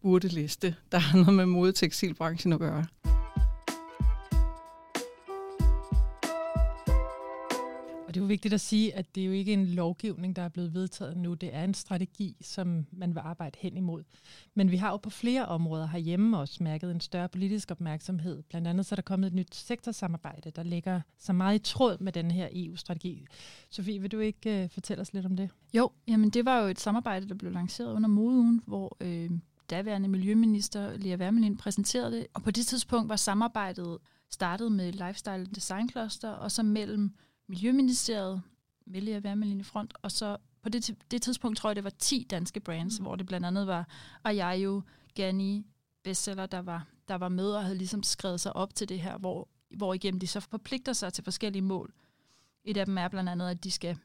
burde 0.03 0.29
liste, 0.29 0.75
der 0.93 0.99
har 0.99 1.19
noget 1.19 1.35
med 1.35 1.47
modetekstilbranchen 1.47 2.53
at 2.53 2.59
gøre. 2.59 2.85
Det 8.15 8.21
er 8.21 8.25
jo 8.25 8.27
vigtigt 8.27 8.55
at 8.55 8.61
sige, 8.61 8.95
at 8.95 9.15
det 9.15 9.21
er 9.21 9.27
jo 9.27 9.33
ikke 9.33 9.53
en 9.53 9.67
lovgivning, 9.67 10.37
der 10.37 10.43
er 10.43 10.49
blevet 10.49 10.75
vedtaget 10.75 11.17
nu. 11.17 11.35
Det 11.35 11.55
er 11.55 11.65
en 11.65 11.75
strategi, 11.75 12.37
som 12.41 12.87
man 12.93 13.15
vil 13.15 13.21
arbejde 13.21 13.59
hen 13.61 13.77
imod. 13.77 14.05
Men 14.55 14.71
vi 14.71 14.77
har 14.77 14.91
jo 14.91 14.97
på 14.97 15.11
flere 15.11 15.47
områder 15.47 15.87
herhjemme 15.87 16.39
også 16.39 16.63
mærket 16.63 16.91
en 16.91 17.01
større 17.01 17.29
politisk 17.29 17.71
opmærksomhed. 17.71 18.43
Blandt 18.43 18.69
andet 18.69 18.87
så 18.87 18.95
er 18.95 18.97
der 18.97 19.03
kommet 19.03 19.27
et 19.27 19.35
nyt 19.35 19.55
sektorsamarbejde, 19.55 20.51
der 20.51 20.63
ligger 20.63 21.01
så 21.19 21.33
meget 21.33 21.55
i 21.55 21.63
tråd 21.73 21.99
med 22.01 22.13
den 22.13 22.31
her 22.31 22.49
EU-strategi. 22.53 23.27
Sofie, 23.71 24.01
vil 24.01 24.13
du 24.13 24.19
ikke 24.19 24.65
uh, 24.65 24.71
fortælle 24.71 25.01
os 25.01 25.13
lidt 25.13 25.27
om 25.27 25.37
det? 25.37 25.51
Jo, 25.75 25.91
jamen 26.09 26.31
det 26.31 26.45
var 26.45 26.61
jo 26.61 26.67
et 26.67 26.81
samarbejde, 26.81 27.29
der 27.29 27.35
blev 27.35 27.53
lanceret 27.53 27.93
under 27.93 28.09
modeugen, 28.09 28.63
hvor 28.67 28.97
øh, 29.01 29.31
daværende 29.71 30.09
miljøminister 30.09 30.97
Lea 30.97 31.17
Wermelin 31.17 31.57
præsenterede 31.57 32.17
det. 32.17 32.27
Og 32.35 32.43
på 32.43 32.51
det 32.51 32.67
tidspunkt 32.67 33.09
var 33.09 33.17
samarbejdet 33.17 33.99
startet 34.31 34.73
med 34.73 34.93
Lifestyle 34.93 35.47
Design 35.47 35.89
Cluster, 35.89 36.31
og 36.31 36.53
så 36.53 36.63
mellem 36.63 37.15
Miljøministeriet, 37.49 38.43
Værmelin 38.87 39.61
i 39.61 39.63
front, 39.63 39.95
og 40.03 40.13
så 40.13 40.37
på 40.63 40.69
det, 40.69 40.97
det 41.11 41.23
tidspunkt 41.23 41.59
tror 41.59 41.71
jeg, 41.71 41.77
det 41.77 41.85
var 41.85 41.93
10 41.99 42.27
danske 42.31 42.61
brands, 42.61 42.99
mm. 43.01 43.05
hvor 43.05 43.17
det 43.17 43.27
blandt 43.27 43.47
andet 43.47 43.67
var 43.67 43.89
Ayayo, 44.25 44.83
Gani, 45.15 45.67
bestseller, 46.03 46.47
der 46.47 46.63
var, 46.63 46.87
der 47.09 47.15
var 47.15 47.29
med 47.29 47.51
og 47.51 47.63
havde 47.63 47.79
ligesom 47.79 48.03
skrevet 48.03 48.41
sig 48.41 48.57
op 48.57 48.75
til 48.75 48.89
det 48.89 49.01
her, 49.01 49.19
hvor, 49.19 49.49
hvor 49.77 49.95
igennem 49.95 50.21
de 50.21 50.27
så 50.27 50.41
forpligter 50.41 50.93
sig 50.93 51.13
til 51.13 51.25
forskellige 51.25 51.63
mål. 51.63 51.95
Et 52.65 52.77
af 52.77 52.87
dem 52.87 52.99
er 52.99 53.09
blandt 53.09 53.31
andet, 53.31 53.51
at 53.51 53.65
de 53.65 53.71
skal 53.71 53.99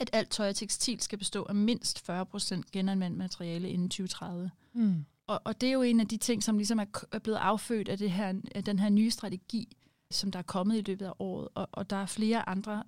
at 0.00 0.10
alt 0.12 0.30
tøj 0.30 0.48
og 0.48 0.56
tekstil 0.56 1.00
skal 1.00 1.18
bestå 1.18 1.42
af 1.42 1.54
mindst 1.54 2.10
40% 2.10 2.60
genanvendt 2.72 3.16
materiale 3.16 3.70
inden 3.70 3.88
2030. 3.88 4.50
Mm. 4.72 5.04
Og, 5.26 5.40
og 5.44 5.60
det 5.60 5.68
er 5.68 5.72
jo 5.72 5.82
en 5.82 6.00
af 6.00 6.08
de 6.08 6.16
ting, 6.16 6.42
som 6.42 6.56
ligesom 6.56 6.78
er 7.12 7.18
blevet 7.18 7.38
affødt 7.38 7.88
af, 7.88 7.98
det 7.98 8.10
her, 8.10 8.34
af 8.54 8.64
den 8.64 8.78
her 8.78 8.88
nye 8.88 9.10
strategi, 9.10 9.76
som 10.10 10.30
der 10.30 10.38
er 10.38 10.42
kommet 10.42 10.76
i 10.78 10.80
løbet 10.80 11.06
af 11.06 11.12
året, 11.18 11.48
og, 11.54 11.68
og 11.72 11.90
der 11.90 11.96
er 11.96 12.06
flere 12.06 12.48
andre 12.48 12.82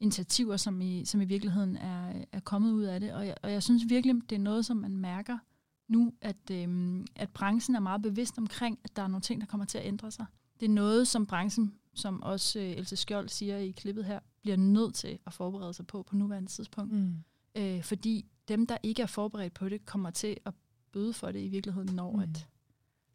initiativer, 0.00 0.56
som 0.56 0.80
i, 0.80 1.04
som 1.04 1.20
i 1.20 1.24
virkeligheden 1.24 1.76
er, 1.76 2.24
er 2.32 2.40
kommet 2.40 2.72
ud 2.72 2.82
af 2.82 3.00
det, 3.00 3.12
og 3.12 3.26
jeg, 3.26 3.34
og 3.42 3.52
jeg 3.52 3.62
synes 3.62 3.82
virkelig, 3.88 4.30
det 4.30 4.36
er 4.36 4.40
noget, 4.40 4.66
som 4.66 4.76
man 4.76 4.96
mærker 4.96 5.38
nu, 5.88 6.12
at, 6.20 6.50
øhm, 6.52 7.06
at 7.16 7.30
branchen 7.30 7.76
er 7.76 7.80
meget 7.80 8.02
bevidst 8.02 8.38
omkring, 8.38 8.78
at 8.84 8.96
der 8.96 9.02
er 9.02 9.08
nogle 9.08 9.22
ting, 9.22 9.40
der 9.40 9.46
kommer 9.46 9.66
til 9.66 9.78
at 9.78 9.86
ændre 9.86 10.10
sig. 10.10 10.26
Det 10.60 10.66
er 10.66 10.70
noget, 10.70 11.08
som 11.08 11.26
branchen, 11.26 11.74
som 11.94 12.22
også 12.22 12.58
øh, 12.58 12.70
Else 12.70 12.96
Skjold 12.96 13.28
siger 13.28 13.58
i 13.58 13.70
klippet 13.70 14.04
her, 14.04 14.20
bliver 14.42 14.56
nødt 14.56 14.94
til 14.94 15.18
at 15.26 15.32
forberede 15.32 15.74
sig 15.74 15.86
på 15.86 16.02
på 16.02 16.16
nuværende 16.16 16.48
tidspunkt. 16.48 16.92
Mm. 16.92 17.14
Øh, 17.56 17.82
fordi 17.82 18.26
dem, 18.48 18.66
der 18.66 18.76
ikke 18.82 19.02
er 19.02 19.06
forberedt 19.06 19.54
på 19.54 19.68
det, 19.68 19.86
kommer 19.86 20.10
til 20.10 20.36
at 20.44 20.54
bøde 20.92 21.12
for 21.12 21.32
det 21.32 21.40
i 21.40 21.48
virkeligheden, 21.48 21.94
når 21.94 22.12
Mm. 22.12 22.20
at 22.20 22.48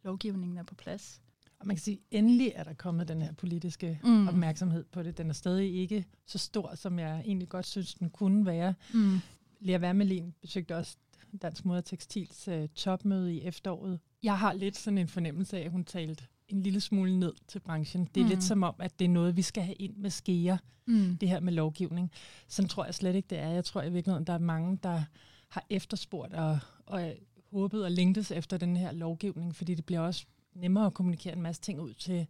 lovgivningen 0.03 0.57
er 0.57 0.63
på 0.63 0.75
plads. 0.75 1.21
Og 1.63 1.67
man 1.67 1.75
kan 1.75 1.81
sige, 1.83 1.99
endelig 2.11 2.51
er 2.55 2.63
der 2.63 2.73
kommet 2.73 3.07
den 3.07 3.21
her 3.21 3.33
politiske 3.33 3.99
Mm. 4.03 4.27
opmærksomhed 4.27 4.83
på 4.91 5.03
det. 5.03 5.17
Den 5.17 5.29
er 5.29 5.33
stadig 5.33 5.75
ikke 5.75 6.05
så 6.25 6.37
stor, 6.37 6.75
som 6.75 6.99
jeg 6.99 7.19
egentlig 7.25 7.49
godt 7.49 7.65
synes, 7.65 7.93
den 7.93 8.09
kunne 8.09 8.45
være. 8.45 8.73
Mm. 8.93 9.17
Lea 9.59 9.77
Wermelin 9.79 10.33
besøgte 10.41 10.75
også 10.77 10.97
Dansk 11.41 11.65
Mode 11.65 11.77
og 11.77 11.85
Tekstils 11.85 12.47
uh, 12.47 12.65
topmøde 12.75 13.33
i 13.35 13.41
efteråret. 13.41 13.99
Jeg 14.23 14.37
har 14.39 14.53
lidt 14.53 14.77
sådan 14.77 14.97
en 14.97 15.07
fornemmelse 15.07 15.57
af, 15.57 15.65
at 15.65 15.71
hun 15.71 15.83
talte 15.85 16.23
en 16.47 16.63
lille 16.63 16.79
smule 16.81 17.19
ned 17.19 17.33
til 17.47 17.59
branchen. 17.59 18.07
Det 18.15 18.21
er 18.21 18.25
mm. 18.25 18.29
Lidt 18.29 18.43
som 18.43 18.63
om, 18.63 18.75
at 18.79 18.99
det 18.99 19.05
er 19.05 19.09
noget, 19.09 19.37
vi 19.37 19.41
skal 19.41 19.63
have 19.63 19.75
ind 19.75 19.95
med 19.95 20.09
skære, 20.09 20.57
Mm. 20.87 21.17
det 21.17 21.29
her 21.29 21.39
med 21.39 21.53
lovgivning. 21.53 22.11
Sådan 22.47 22.69
tror 22.69 22.85
jeg 22.85 22.93
slet 22.95 23.15
ikke, 23.15 23.27
det 23.29 23.37
er. 23.39 23.49
Jeg 23.49 23.65
tror 23.65 23.81
i 23.81 23.91
virkeligheden, 23.91 24.27
der 24.27 24.33
er 24.33 24.37
mange, 24.37 24.79
der 24.83 25.03
har 25.49 25.65
efterspurgt 25.69 26.33
og, 26.33 26.59
og 26.85 27.13
håbet 27.51 27.83
og 27.85 27.91
længtes 27.91 28.31
efter 28.31 28.57
den 28.57 28.77
her 28.77 28.91
lovgivning, 28.91 29.55
fordi 29.55 29.75
det 29.75 29.85
bliver 29.85 29.99
også 30.01 30.25
nemmere 30.55 30.85
at 30.85 30.93
kommunikere 30.93 31.33
en 31.35 31.41
masse 31.41 31.61
ting 31.61 31.79
ud 31.81 31.93
til 31.93 32.27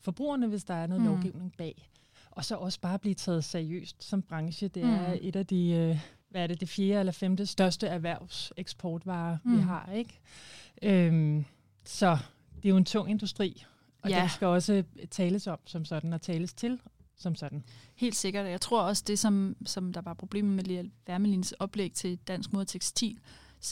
forbrugerne, 0.00 0.46
hvis 0.46 0.64
der 0.64 0.74
er 0.74 0.86
noget 0.86 1.02
mm. 1.02 1.08
Mm. 1.08 1.14
lovgivning 1.14 1.52
bag. 1.58 1.88
Og 2.30 2.44
så 2.44 2.56
også 2.56 2.80
bare 2.80 2.98
blive 2.98 3.14
taget 3.14 3.44
seriøst 3.44 4.04
som 4.04 4.22
branche. 4.22 4.68
Det 4.68 4.84
Mm. 4.84 4.90
er 4.90 5.16
et 5.20 5.36
af 5.36 5.46
de, 5.46 5.70
øh, 5.70 5.98
hvad 6.30 6.42
er 6.42 6.46
det, 6.46 6.60
det 6.60 6.68
fjerde 6.68 7.00
eller 7.00 7.12
femte 7.12 7.46
største 7.46 7.86
erhvervseksportvarer, 7.86 9.38
mm. 9.44 9.52
vi 9.52 9.56
Mm. 9.56 9.62
har. 9.62 9.92
ikke? 9.92 10.20
Øhm, 10.82 11.44
så 11.84 12.18
det 12.56 12.64
er 12.64 12.68
jo 12.68 12.76
en 12.76 12.84
tung 12.84 13.10
industri, 13.10 13.64
og 14.02 14.10
Ja. 14.10 14.22
det 14.22 14.30
skal 14.30 14.46
også 14.46 14.84
tales 15.10 15.46
om 15.46 15.58
som 15.64 15.84
sådan, 15.84 16.12
og 16.12 16.22
tales 16.22 16.54
til 16.54 16.80
som 17.16 17.34
sådan. 17.34 17.64
Helt 17.96 18.16
sikkert. 18.16 18.46
Jeg 18.46 18.60
tror 18.60 18.82
også, 18.82 19.04
det 19.06 19.18
som, 19.18 19.56
som 19.66 19.92
der 19.92 20.00
var 20.00 20.14
problemet 20.14 20.52
med 20.56 20.64
Lea 20.64 20.82
Wermelins 21.08 21.52
oplæg 21.52 21.92
til 21.92 22.16
Dansk 22.16 22.52
Mode 22.52 22.64
Tekstil, 22.64 23.18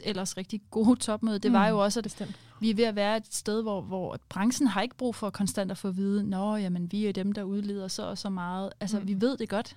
ellers 0.04 0.36
rigtig 0.36 0.60
gode 0.70 0.96
topmøde, 1.06 1.38
det 1.38 1.50
mm. 1.50 1.54
var 1.54 1.68
jo 1.68 1.78
også, 1.84 2.00
at 2.00 2.04
Bestemt. 2.04 2.36
vi 2.60 2.70
er 2.70 2.74
ved 2.74 2.84
at 2.84 2.94
være 2.94 3.16
et 3.16 3.34
sted, 3.34 3.62
hvor, 3.62 3.80
hvor 3.80 4.18
branchen 4.28 4.66
har 4.68 4.82
ikke 4.82 4.96
brug 4.96 5.14
for 5.14 5.30
konstant 5.30 5.70
at 5.70 5.78
få 5.78 5.88
at 5.88 5.96
vide, 5.96 6.24
nå, 6.24 6.56
jamen, 6.56 6.92
vi 6.92 7.06
er 7.06 7.12
dem, 7.12 7.32
der 7.32 7.42
udleder 7.42 7.88
så 7.88 8.02
og 8.02 8.18
så 8.18 8.30
meget. 8.30 8.70
Altså, 8.80 9.00
Mm. 9.00 9.06
vi 9.06 9.20
ved 9.20 9.36
det 9.36 9.48
godt. 9.48 9.76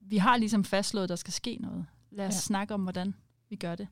Vi 0.00 0.16
har 0.16 0.36
ligesom 0.36 0.64
fastslået, 0.64 1.02
at 1.04 1.08
der 1.08 1.16
skal 1.16 1.32
ske 1.32 1.58
noget. 1.60 1.86
Lad 2.10 2.26
os 2.26 2.34
Ja. 2.34 2.38
snakke 2.38 2.74
om, 2.74 2.82
hvordan 2.82 3.14
vi 3.50 3.56
gør 3.56 3.74
det. 3.74 3.88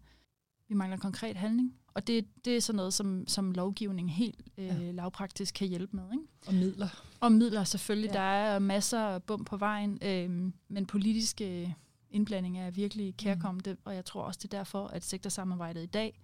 Vi 0.68 0.74
mangler 0.74 0.96
konkret 0.98 1.36
handling. 1.36 1.74
Og 1.94 2.06
det, 2.06 2.26
det 2.44 2.56
er 2.56 2.60
sådan 2.60 2.76
noget, 2.76 2.94
som, 2.94 3.24
som 3.26 3.52
lovgivning 3.52 4.12
helt 4.14 4.40
øh, 4.58 4.64
Ja. 4.66 4.90
lavpraktisk 4.90 5.54
kan 5.54 5.68
hjælpe 5.68 5.96
med. 5.96 6.04
Ikke? 6.12 6.24
Og 6.46 6.54
midler. 6.54 6.88
Og 7.20 7.32
midler 7.32 7.64
selvfølgelig. 7.64 8.08
Ja. 8.08 8.12
Der 8.18 8.20
er 8.24 8.58
masser 8.58 9.00
af 9.00 9.22
bum 9.22 9.44
på 9.44 9.56
vejen, 9.56 9.98
øh, 10.02 10.52
men 10.68 10.86
politiske 10.86 11.74
indblandinger 12.10 12.66
er 12.66 12.70
virkelig 12.70 13.16
kærkommende, 13.16 13.72
mm. 13.72 13.78
og 13.84 13.94
jeg 13.94 14.04
tror 14.04 14.22
også, 14.22 14.40
det 14.42 14.54
er 14.54 14.58
derfor, 14.58 14.86
at 14.86 15.04
sektorsamarbejdet 15.04 15.82
i 15.82 15.86
dag 15.86 16.20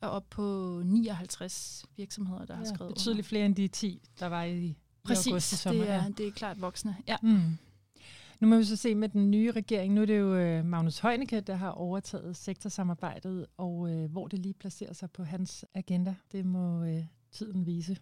er 0.00 0.06
op 0.06 0.30
på 0.30 0.80
59 0.84 1.84
virksomheder, 1.96 2.44
der 2.44 2.54
har 2.54 2.64
skrevet 2.64 2.80
under. 2.80 2.94
betydeligt 2.94 3.26
flere 3.26 3.46
end 3.46 3.54
de 3.54 3.68
10, 3.68 4.02
der 4.20 4.26
var 4.26 4.42
i, 4.42 4.64
i 4.64 4.76
august 5.04 5.26
i 5.26 5.30
Præcis, 5.30 5.58
sommer. 5.58 5.84
det 5.84 5.92
er, 5.92 6.08
det 6.08 6.26
er 6.26 6.32
klart 6.32 6.60
voksne. 6.60 6.96
Ja. 7.08 7.16
Mm. 7.22 7.58
Nu 8.40 8.48
må 8.48 8.56
vi 8.56 8.64
så 8.64 8.76
se 8.76 8.94
med 8.94 9.08
den 9.08 9.30
nye 9.30 9.52
regering. 9.52 9.94
Nu 9.94 10.02
er 10.02 10.06
det 10.06 10.18
jo 10.18 10.34
øh, 10.34 10.64
Magnus 10.64 10.98
Heunicke, 10.98 11.40
der 11.40 11.54
har 11.54 11.70
overtaget 11.70 12.36
sektorsamarbejdet, 12.36 13.46
og 13.56 13.90
øh, 13.90 14.10
hvor 14.10 14.28
det 14.28 14.38
lige 14.38 14.54
placerer 14.54 14.92
sig 14.92 15.10
på 15.10 15.24
hans 15.24 15.64
agenda, 15.74 16.14
det 16.32 16.46
må 16.46 16.84
øh, 16.84 17.04
tiden 17.32 17.66
vise. 17.66 17.96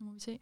Nu 0.00 0.06
må 0.06 0.12
vi 0.12 0.20
se. 0.20 0.38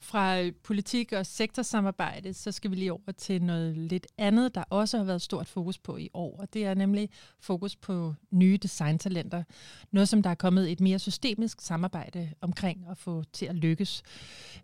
Fra 0.00 0.50
politik 0.64 1.12
og 1.12 1.26
sektorsamarbejde, 1.26 2.34
så 2.34 2.52
skal 2.52 2.70
vi 2.70 2.76
lige 2.76 2.92
over 2.92 3.12
til 3.16 3.42
noget 3.42 3.76
lidt 3.76 4.06
andet, 4.18 4.54
der 4.54 4.64
også 4.70 4.96
har 4.96 5.04
været 5.04 5.22
stort 5.22 5.48
fokus 5.48 5.78
på 5.78 5.96
i 5.96 6.08
år, 6.14 6.36
og 6.40 6.54
det 6.54 6.64
er 6.64 6.74
nemlig 6.74 7.10
fokus 7.40 7.76
på 7.76 8.14
nye 8.30 8.58
designtalenter. 8.62 9.42
Noget, 9.90 10.08
som 10.08 10.22
der 10.22 10.30
er 10.30 10.34
kommet 10.34 10.72
et 10.72 10.80
mere 10.80 10.98
systemisk 10.98 11.60
samarbejde 11.60 12.32
omkring 12.40 12.86
at 12.90 12.98
få 12.98 13.24
til 13.32 13.46
at 13.46 13.54
lykkes. 13.54 14.02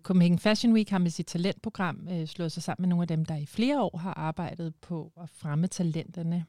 Copenhagen 0.02 0.38
Fashion 0.38 0.72
Week 0.72 0.90
har 0.90 0.98
med 0.98 1.10
sit 1.10 1.26
talentprogram 1.26 2.08
øh, 2.10 2.26
slået 2.26 2.52
sig 2.52 2.62
sammen 2.62 2.82
med 2.82 2.88
nogle 2.88 3.02
af 3.02 3.08
dem, 3.08 3.24
der 3.24 3.36
i 3.36 3.46
flere 3.46 3.82
år 3.82 3.98
har 3.98 4.14
arbejdet 4.14 4.74
på 4.74 5.12
at 5.22 5.30
fremme 5.30 5.66
talenterne. 5.66 6.44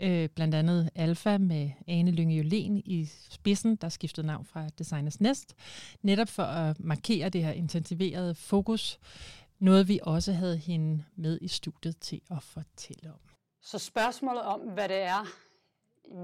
Øh, 0.00 0.28
blandt 0.28 0.54
andet 0.54 0.90
Alfa 0.94 1.38
med 1.38 1.70
Ane 1.86 2.10
Lynge 2.10 2.40
Jolén 2.40 2.82
i 2.84 3.08
spidsen, 3.30 3.76
der 3.76 3.88
skiftede 3.88 4.26
navn 4.26 4.44
fra 4.44 4.68
Designers 4.68 5.20
Nest, 5.20 5.54
netop 6.02 6.28
for 6.28 6.42
at 6.42 6.80
markere 6.80 7.28
det 7.28 7.44
her 7.44 7.52
intensiverede 7.52 8.34
fokus. 8.34 8.98
Noget 9.58 9.88
vi 9.88 10.00
også 10.02 10.32
havde 10.32 10.56
hende 10.56 11.04
med 11.16 11.38
i 11.42 11.48
studiet 11.48 11.98
til 11.98 12.20
at 12.30 12.42
fortælle 12.42 13.12
om. 13.12 13.20
Så 13.60 13.78
spørgsmålet 13.78 14.42
om, 14.42 14.60
hvad 14.60 14.88
det 14.88 15.02
er, 15.02 15.26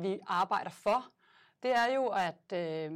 vi 0.00 0.18
arbejder 0.26 0.70
for, 0.70 1.04
det 1.62 1.70
er 1.70 1.94
jo 1.94 2.06
at, 2.06 2.52
øh, 2.52 2.92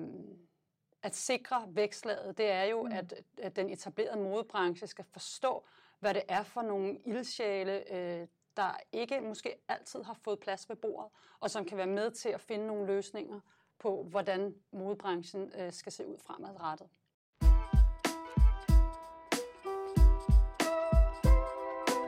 at 1.02 1.16
sikre 1.16 1.64
vækstlaget. 1.68 2.38
Det 2.38 2.50
er 2.50 2.64
jo, 2.64 2.82
mm. 2.82 2.92
at, 2.92 3.14
at 3.42 3.56
den 3.56 3.70
etablerede 3.70 4.20
modebranche 4.20 4.86
skal 4.86 5.04
forstå, 5.12 5.64
hvad 6.00 6.14
det 6.14 6.22
er 6.28 6.42
for 6.42 6.62
nogle 6.62 6.98
ildsjæle, 7.06 7.92
øh, 7.94 8.26
der 8.58 8.76
ikke 8.92 9.20
måske 9.20 9.54
altid 9.68 10.02
har 10.02 10.14
fået 10.24 10.38
plads 10.38 10.68
ved 10.68 10.76
bordet, 10.76 11.10
og 11.40 11.50
som 11.50 11.64
kan 11.64 11.76
være 11.76 11.86
med 11.86 12.10
til 12.10 12.28
at 12.28 12.40
finde 12.40 12.66
nogle 12.66 12.86
løsninger 12.86 13.40
på, 13.78 14.06
hvordan 14.10 14.54
modebranchen 14.72 15.52
øh, 15.58 15.72
skal 15.72 15.92
se 15.92 16.06
ud 16.06 16.16
fremadrettet. 16.26 16.86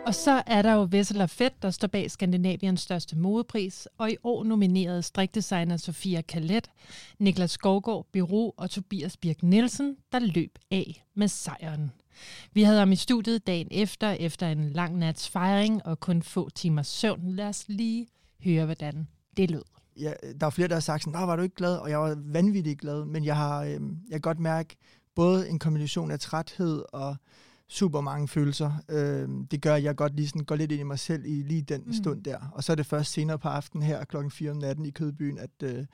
Og 0.06 0.14
så 0.14 0.42
er 0.46 0.62
der 0.62 0.72
jo 0.72 0.88
Vessel 0.90 1.28
Fett, 1.28 1.62
der 1.62 1.70
står 1.70 1.88
bag 1.88 2.10
Skandinaviens 2.10 2.80
største 2.80 3.18
modepris, 3.18 3.88
og 3.98 4.10
i 4.10 4.16
år 4.24 4.44
nominerede 4.44 5.02
strikdesigner 5.02 5.76
Sofia 5.76 6.20
Kalet, 6.20 6.70
Niklas 7.18 7.50
Skovgaard, 7.50 8.06
Biro 8.12 8.54
og 8.56 8.70
Tobias 8.70 9.16
Birk 9.16 9.42
Nielsen, 9.42 9.96
der 10.12 10.18
løb 10.18 10.58
af 10.70 11.04
med 11.14 11.28
sejren. 11.28 11.92
Vi 12.52 12.62
havde 12.62 12.78
ham 12.78 12.92
i 12.92 12.96
studiet 12.96 13.46
dagen 13.46 13.68
efter, 13.70 14.10
efter 14.10 14.48
en 14.48 14.70
lang 14.70 14.98
nats 14.98 15.28
fejring 15.28 15.86
og 15.86 16.00
kun 16.00 16.22
få 16.22 16.50
timers 16.50 16.86
søvn. 16.86 17.20
Lad 17.32 17.48
os 17.48 17.64
lige 17.68 18.06
høre, 18.44 18.64
hvordan 18.64 19.08
det 19.36 19.50
lød. 19.50 19.62
ja, 20.00 20.12
der 20.40 20.46
er 20.46 20.50
flere, 20.50 20.68
der 20.68 20.74
har 20.74 20.80
sagt 20.80 21.02
sådan, 21.04 21.20
"Nå, 21.20 21.26
var 21.26 21.36
du 21.36 21.42
ikke 21.42 21.54
glad? 21.54 21.76
Og 21.76 21.90
jeg 21.90 21.98
var 22.00 22.16
vanvittigt 22.24 22.80
glad, 22.80 23.04
men 23.04 23.24
jeg 23.24 23.36
har 23.36 23.62
øh, 23.62 23.70
jeg 23.70 23.80
kan 24.10 24.20
godt 24.20 24.40
mærke 24.40 24.76
både 25.14 25.48
en 25.48 25.58
kombination 25.58 26.10
af 26.10 26.20
træthed 26.20 26.82
og 26.92 27.16
super 27.68 28.00
mange 28.00 28.28
følelser. 28.28 28.72
Øh, 28.88 29.28
det 29.50 29.62
gør, 29.62 29.74
at 29.74 29.82
jeg 29.84 29.96
godt 29.96 30.16
lige 30.16 30.28
sådan 30.28 30.44
går 30.44 30.56
lidt 30.56 30.72
ind 30.72 30.80
i 30.80 30.84
mig 30.84 30.98
selv 30.98 31.24
i 31.26 31.42
lige 31.42 31.62
den 31.62 31.82
mm. 31.86 31.92
stund 31.92 32.24
der. 32.24 32.38
Og 32.52 32.64
så 32.64 32.72
er 32.72 32.76
det 32.76 32.86
først 32.86 33.12
senere 33.12 33.38
på 33.38 33.48
aftenen 33.48 33.86
her 33.86 34.04
klokken 34.04 34.30
4 34.30 34.50
om 34.50 34.56
natten 34.56 34.86
i 34.86 34.90
Kødbyen, 34.90 35.38
at, 35.38 35.50
øh, 35.62 35.84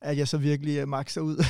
at 0.00 0.18
jeg 0.18 0.28
så 0.28 0.38
virkelig 0.38 0.76
øh, 0.78 0.88
makser 0.88 1.20
ud. 1.20 1.36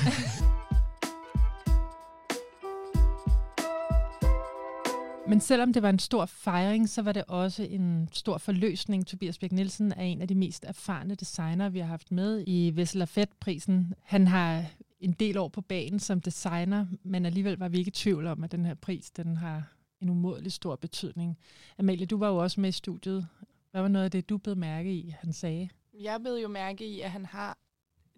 Men 5.28 5.40
selvom 5.40 5.72
det 5.72 5.82
var 5.82 5.90
en 5.90 5.98
stor 5.98 6.26
fejring, 6.26 6.88
så 6.88 7.02
var 7.02 7.12
det 7.12 7.24
også 7.28 7.62
en 7.62 8.08
stor 8.12 8.38
forløsning. 8.38 9.06
Tobias 9.06 9.38
Birk 9.38 9.52
Nielsen 9.52 9.92
er 9.92 10.02
en 10.02 10.22
af 10.22 10.28
de 10.28 10.34
mest 10.34 10.64
erfarne 10.64 11.14
designer, 11.14 11.68
vi 11.68 11.78
har 11.78 11.86
haft 11.86 12.12
med 12.12 12.44
i 12.46 12.72
Vessel 12.74 13.08
prisen 13.40 13.94
Han 14.02 14.26
har 14.26 14.64
en 15.00 15.12
del 15.12 15.38
år 15.38 15.48
på 15.48 15.60
banen 15.60 16.00
som 16.00 16.20
designer, 16.20 16.86
men 17.02 17.26
alligevel 17.26 17.58
var 17.58 17.68
vi 17.68 17.78
ikke 17.78 17.88
i 17.88 17.92
tvivl 17.92 18.26
om, 18.26 18.44
at 18.44 18.52
den 18.52 18.66
her 18.66 18.74
pris 18.74 19.10
den 19.10 19.36
har 19.36 19.72
en 20.00 20.10
umådelig 20.10 20.52
stor 20.52 20.76
betydning. 20.76 21.38
Amalie, 21.78 22.06
du 22.06 22.18
var 22.18 22.28
jo 22.28 22.36
også 22.36 22.60
med 22.60 22.68
i 22.68 22.72
studiet. 22.72 23.26
Hvad 23.70 23.80
var 23.80 23.88
noget 23.88 24.04
af 24.04 24.10
det, 24.10 24.28
du 24.28 24.38
blev 24.38 24.56
mærke 24.56 24.92
i, 24.94 25.14
han 25.20 25.32
sagde? 25.32 25.68
Jeg 26.00 26.20
blev 26.20 26.34
jo 26.34 26.48
mærke 26.48 26.86
i, 26.86 27.00
at 27.00 27.10
han 27.10 27.24
har 27.26 27.58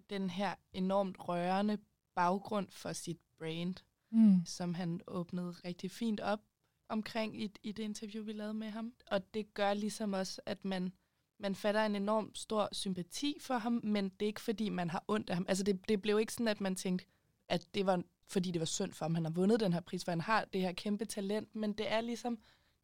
den 0.09 0.29
her 0.29 0.53
enormt 0.73 1.15
rørende 1.19 1.77
baggrund 2.15 2.67
for 2.71 2.93
sit 2.93 3.17
brand, 3.39 3.75
Mm. 4.11 4.41
som 4.45 4.73
han 4.73 5.01
åbnede 5.07 5.51
rigtig 5.65 5.91
fint 5.91 6.19
op 6.19 6.39
omkring 6.89 7.41
i, 7.41 7.51
i 7.63 7.71
det 7.71 7.83
interview, 7.83 8.23
vi 8.23 8.31
lavede 8.31 8.53
med 8.53 8.69
ham. 8.69 8.93
Og 9.11 9.33
det 9.33 9.53
gør 9.53 9.73
ligesom 9.73 10.13
også, 10.13 10.41
at 10.45 10.65
man, 10.65 10.91
man 11.39 11.55
fatter 11.55 11.85
en 11.85 11.95
enorm 11.95 12.35
stor 12.35 12.69
sympati 12.71 13.37
for 13.41 13.57
ham, 13.57 13.81
men 13.83 14.03
det 14.09 14.21
er 14.21 14.27
ikke 14.27 14.41
fordi, 14.41 14.69
man 14.69 14.89
har 14.89 15.03
ondt 15.07 15.29
af 15.29 15.35
ham. 15.35 15.45
Altså 15.49 15.63
det, 15.63 15.89
det 15.89 16.01
blev 16.01 16.19
ikke 16.19 16.33
sådan, 16.33 16.47
at 16.47 16.61
man 16.61 16.75
tænkte, 16.75 17.05
at 17.49 17.67
det 17.73 17.85
var 17.85 18.03
fordi 18.29 18.51
det 18.51 18.59
var 18.59 18.65
synd 18.65 18.93
for 18.93 19.05
ham, 19.05 19.15
han 19.15 19.25
har 19.25 19.31
vundet 19.31 19.59
den 19.59 19.73
her 19.73 19.79
pris, 19.79 20.03
for 20.05 20.11
han 20.11 20.21
har 20.21 20.45
det 20.53 20.61
her 20.61 20.71
kæmpe 20.71 21.05
talent, 21.05 21.55
men 21.55 21.73
det 21.73 21.91
er 21.91 22.01
ligesom, 22.01 22.37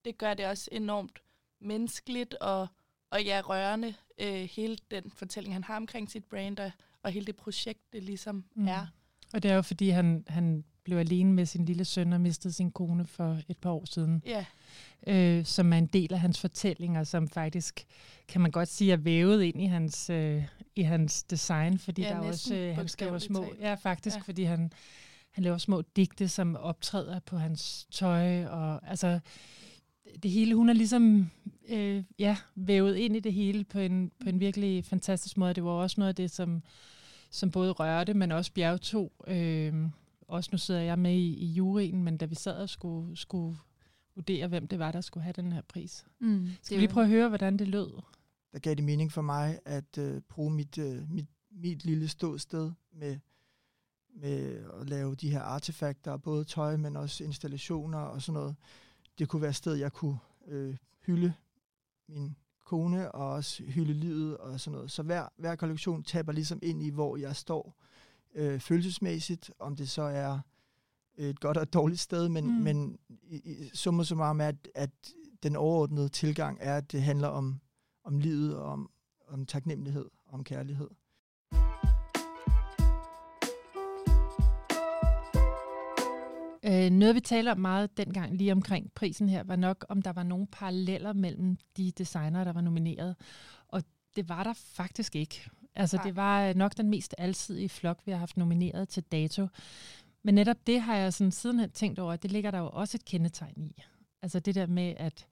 det 0.05 0.17
gør 0.17 0.33
det 0.33 0.45
også 0.45 0.69
enormt 0.71 1.19
menneskeligt 1.61 2.33
og, 2.33 2.67
og 3.09 3.23
ja, 3.23 3.41
rørende, 3.45 3.93
øh, 4.21 4.33
hele 4.33 4.77
den 4.91 5.11
fortælling, 5.11 5.55
han 5.55 5.63
har 5.63 5.75
omkring 5.77 6.11
sit 6.11 6.25
brand, 6.25 6.59
og, 6.59 6.71
og 7.03 7.11
hele 7.11 7.25
det 7.25 7.35
projekt, 7.35 7.93
det 7.93 8.03
ligesom 8.03 8.45
Mm. 8.55 8.67
er. 8.67 8.87
Og 9.33 9.43
det 9.43 9.51
er 9.51 9.55
jo, 9.55 9.61
fordi 9.61 9.89
han, 9.89 10.23
han 10.27 10.63
blev 10.83 10.97
alene 10.97 11.33
med 11.33 11.45
sin 11.45 11.65
lille 11.65 11.85
søn 11.85 12.13
og 12.13 12.21
mistede 12.21 12.53
sin 12.53 12.71
kone 12.71 13.05
for 13.05 13.39
et 13.49 13.57
par 13.57 13.69
år 13.71 13.85
siden. 13.85 14.23
Ja, 14.25 14.45
øh, 15.07 15.45
som 15.45 15.73
er 15.73 15.77
en 15.77 15.85
del 15.85 16.13
af 16.13 16.19
hans 16.19 16.39
fortællinger, 16.39 17.03
som 17.03 17.27
faktisk, 17.29 17.85
kan 18.27 18.41
man 18.41 18.51
godt 18.51 18.69
sige, 18.69 18.93
er 18.93 18.97
vævet 18.97 19.43
ind 19.43 19.61
i 19.61 19.65
hans, 19.65 20.09
øh, 20.09 20.43
i 20.75 20.81
hans 20.81 21.23
design, 21.23 21.77
fordi 21.79 22.01
Ja, 22.01 22.09
der 22.09 22.15
er 22.15 22.19
også, 22.19 22.55
øh, 22.55 22.75
han 22.75 22.87
skriver 22.87 23.17
små, 23.17 23.45
talt. 23.45 23.59
ja 23.61 23.73
faktisk, 23.73 24.15
ja. 24.15 24.21
fordi 24.21 24.43
han, 24.43 24.71
han 25.31 25.43
laver 25.43 25.57
små 25.57 25.81
digte, 25.95 26.27
som 26.27 26.55
optræder 26.55 27.19
på 27.19 27.37
hans 27.37 27.87
tøj, 27.91 28.45
og 28.45 28.89
altså, 28.89 29.19
det 30.23 30.31
hele, 30.31 30.55
hun 30.55 30.69
er 30.69 30.73
ligesom, 30.73 31.31
øh, 31.69 32.03
ja, 32.19 32.37
vævet 32.55 32.95
ind 32.95 33.15
i 33.15 33.19
det 33.19 33.33
hele 33.33 33.63
på 33.63 33.79
en, 33.79 34.11
på 34.23 34.29
en 34.29 34.39
virkelig 34.39 34.85
fantastisk 34.85 35.37
måde. 35.37 35.53
Det 35.53 35.63
var 35.63 35.71
også 35.71 35.95
noget 35.99 36.09
af 36.09 36.15
det, 36.15 36.31
som, 36.31 36.63
som 37.29 37.51
både 37.51 37.71
rørte, 37.71 38.13
men 38.13 38.31
også 38.31 38.51
bjergtog. 38.53 39.11
Øh, 39.27 39.73
også 40.27 40.49
nu 40.51 40.57
sidder 40.57 40.81
jeg 40.81 40.99
med 40.99 41.13
i, 41.13 41.33
i 41.33 41.45
juryen, 41.45 42.03
men 42.03 42.17
da 42.17 42.25
vi 42.25 42.35
sad 42.35 42.57
og 42.57 42.69
skulle, 42.69 43.17
skulle 43.17 43.57
vurdere, 44.15 44.47
hvem 44.47 44.67
det 44.67 44.79
var, 44.79 44.91
der 44.91 45.01
skulle 45.01 45.23
have 45.23 45.33
den 45.33 45.51
her 45.51 45.61
pris. 45.61 46.05
Mm. 46.19 46.49
Skal 46.61 46.77
vi 46.77 46.81
lige 46.81 46.93
prøve 46.93 47.03
at 47.03 47.09
høre, 47.09 47.29
hvordan 47.29 47.57
det 47.57 47.67
lød? 47.67 48.01
Der 48.51 48.59
gav 48.59 48.75
det 48.75 48.83
mening 48.83 49.11
for 49.11 49.21
mig 49.21 49.59
at 49.65 49.97
øh, 49.97 50.21
bruge 50.21 50.51
mit, 50.51 50.77
øh, 50.77 51.11
mit, 51.11 51.27
mit 51.51 51.85
lille 51.85 52.07
ståsted 52.07 52.71
med, 52.91 53.19
med 54.15 54.65
at 54.81 54.89
lave 54.89 55.15
de 55.15 55.29
her 55.29 55.41
artefakter, 55.41 56.17
både 56.17 56.43
tøj, 56.43 56.77
men 56.77 56.95
også 56.95 57.23
installationer 57.23 57.99
og 57.99 58.21
sådan 58.21 58.33
noget. 58.33 58.55
Det 59.19 59.29
kunne 59.29 59.41
være 59.41 59.49
et 59.49 59.55
sted, 59.55 59.73
jeg 59.73 59.91
kunne 59.93 60.17
øh, 60.47 60.75
hylde 61.05 61.33
min 62.07 62.35
kone 62.65 63.11
og 63.11 63.29
også 63.29 63.63
hylde 63.63 63.93
livet 63.93 64.37
og 64.37 64.59
sådan 64.59 64.75
noget. 64.75 64.91
Så 64.91 65.03
hver, 65.03 65.27
hver 65.37 65.55
kollektion 65.55 66.03
taber 66.03 66.31
ligesom 66.31 66.59
ind 66.63 66.83
i, 66.83 66.89
hvor 66.89 67.17
jeg 67.17 67.35
står 67.35 67.83
øh, 68.35 68.59
følelsesmæssigt, 68.59 69.51
om 69.59 69.75
det 69.75 69.89
så 69.89 70.01
er 70.01 70.39
et 71.17 71.39
godt 71.39 71.57
og 71.57 71.63
et 71.63 71.73
dårligt 71.73 71.99
sted, 71.99 72.29
men, 72.29 72.45
mm. 72.45 72.51
men 72.51 72.99
i, 73.09 73.35
i, 73.35 73.69
summa 73.73 74.03
summarum 74.03 74.41
er, 74.41 74.47
at, 74.47 74.67
at 74.75 74.89
den 75.43 75.55
overordnede 75.55 76.09
tilgang 76.09 76.57
er, 76.61 76.77
at 76.77 76.91
det 76.91 77.01
handler 77.01 77.27
om, 77.27 77.59
om 78.03 78.19
livet 78.19 78.57
og 78.57 78.65
om, 78.65 78.89
om 79.27 79.45
taknemmelighed 79.45 80.05
om 80.33 80.43
kærlighed. 80.43 80.89
Øh, 86.65 86.89
noget 86.89 87.15
vi 87.15 87.19
taler 87.19 87.51
om 87.51 87.59
meget 87.59 87.97
dengang 87.97 88.37
lige 88.37 88.51
omkring 88.51 88.91
prisen 88.95 89.29
her, 89.29 89.43
var 89.43 89.55
nok, 89.55 89.85
om 89.89 90.01
der 90.01 90.13
var 90.13 90.23
nogle 90.23 90.47
paralleller 90.47 91.13
mellem 91.13 91.57
de 91.77 91.91
designer, 91.91 92.43
der 92.43 92.53
var 92.53 92.61
nomineret. 92.61 93.15
Og 93.67 93.83
det 94.15 94.29
var 94.29 94.43
der 94.43 94.53
faktisk 94.53 95.15
ikke. 95.15 95.49
Altså 95.75 95.97
Nej. 95.97 96.05
det 96.05 96.15
var 96.15 96.53
nok 96.53 96.77
den 96.77 96.89
mest 96.89 97.15
alsidige 97.17 97.69
flok, 97.69 97.99
vi 98.05 98.11
har 98.11 98.19
haft 98.19 98.37
nomineret 98.37 98.89
til 98.89 99.03
dato. 99.03 99.47
Men 100.23 100.35
netop 100.35 100.67
det 100.67 100.81
har 100.81 100.95
jeg 100.95 101.13
sådan 101.13 101.31
sidenhen 101.31 101.69
tænkt 101.69 101.99
over, 101.99 102.13
at 102.13 102.23
det 102.23 102.31
ligger 102.31 102.51
der 102.51 102.59
jo 102.59 102.69
også 102.69 102.97
et 102.97 103.05
kendetegn 103.05 103.61
i. 103.61 103.83
Altså 104.21 104.39
det 104.39 104.55
der 104.55 104.65
med, 104.65 104.93
at, 104.97 105.27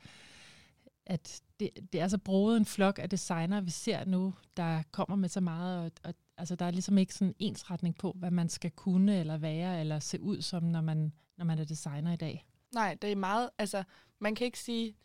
at 1.05 1.41
det, 1.59 1.69
det 1.93 2.01
er 2.01 2.07
så 2.07 2.17
broet 2.17 2.57
en 2.57 2.65
flok 2.65 2.99
af 2.99 3.09
designer, 3.09 3.61
vi 3.61 3.71
ser 3.71 4.05
nu, 4.05 4.33
der 4.57 4.83
kommer 4.91 5.15
med 5.15 5.29
så 5.29 5.39
meget, 5.39 5.85
og, 5.85 5.91
og 6.03 6.13
altså 6.37 6.55
der 6.55 6.65
er 6.65 6.71
ligesom 6.71 6.97
ikke 6.97 7.13
sådan 7.13 7.27
en 7.27 7.35
ensretning 7.39 7.97
på, 7.97 8.15
hvad 8.15 8.31
man 8.31 8.49
skal 8.49 8.71
kunne 8.71 9.19
eller 9.19 9.37
være, 9.37 9.79
eller 9.79 9.99
se 9.99 10.21
ud 10.21 10.41
som, 10.41 10.63
når 10.63 10.81
man, 10.81 11.11
når 11.37 11.45
man 11.45 11.59
er 11.59 11.63
designer 11.63 12.13
i 12.13 12.15
dag. 12.15 12.45
Nej, 12.73 12.97
det 13.01 13.11
er 13.11 13.15
meget, 13.15 13.49
altså 13.57 13.83
man 14.19 14.35
kan 14.35 14.45
ikke 14.45 14.59
sige, 14.59 14.95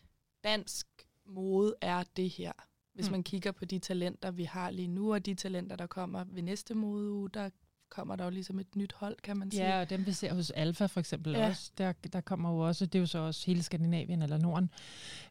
dansk 0.43 0.87
mode 1.25 1.75
er 1.81 2.03
det 2.15 2.29
her. 2.29 2.51
Hvis 2.97 3.09
mm. 3.09 3.11
man 3.11 3.23
kigger 3.23 3.51
på 3.51 3.65
de 3.65 3.79
talenter, 3.79 4.31
vi 4.31 4.43
har 4.43 4.71
lige 4.71 4.87
nu, 4.87 5.13
og 5.13 5.25
de 5.25 5.33
talenter, 5.33 5.75
der 5.75 5.87
kommer 5.87 6.23
ved 6.23 6.41
næste 6.41 6.73
modeuge, 6.75 7.29
der 7.29 7.49
kommer 7.89 8.15
der 8.15 8.23
jo 8.23 8.29
ligesom 8.29 8.59
et 8.59 8.75
nyt 8.75 8.93
hold, 8.93 9.17
kan 9.23 9.37
man 9.37 9.51
sige. 9.51 9.65
Ja, 9.65 9.79
og 9.79 9.89
dem 9.89 10.05
vi 10.05 10.11
ser 10.11 10.33
hos 10.33 10.49
Alfa 10.51 10.85
for 10.85 10.99
eksempel 10.99 11.33
ja. 11.33 11.47
også, 11.47 11.71
der, 11.77 11.91
der 12.13 12.21
kommer 12.21 12.51
jo 12.51 12.59
også, 12.59 12.85
det 12.85 12.95
er 12.95 12.99
jo 12.99 13.05
så 13.05 13.19
også 13.19 13.45
hele 13.45 13.63
Skandinavien 13.63 14.21
eller 14.21 14.37
Norden, 14.37 14.69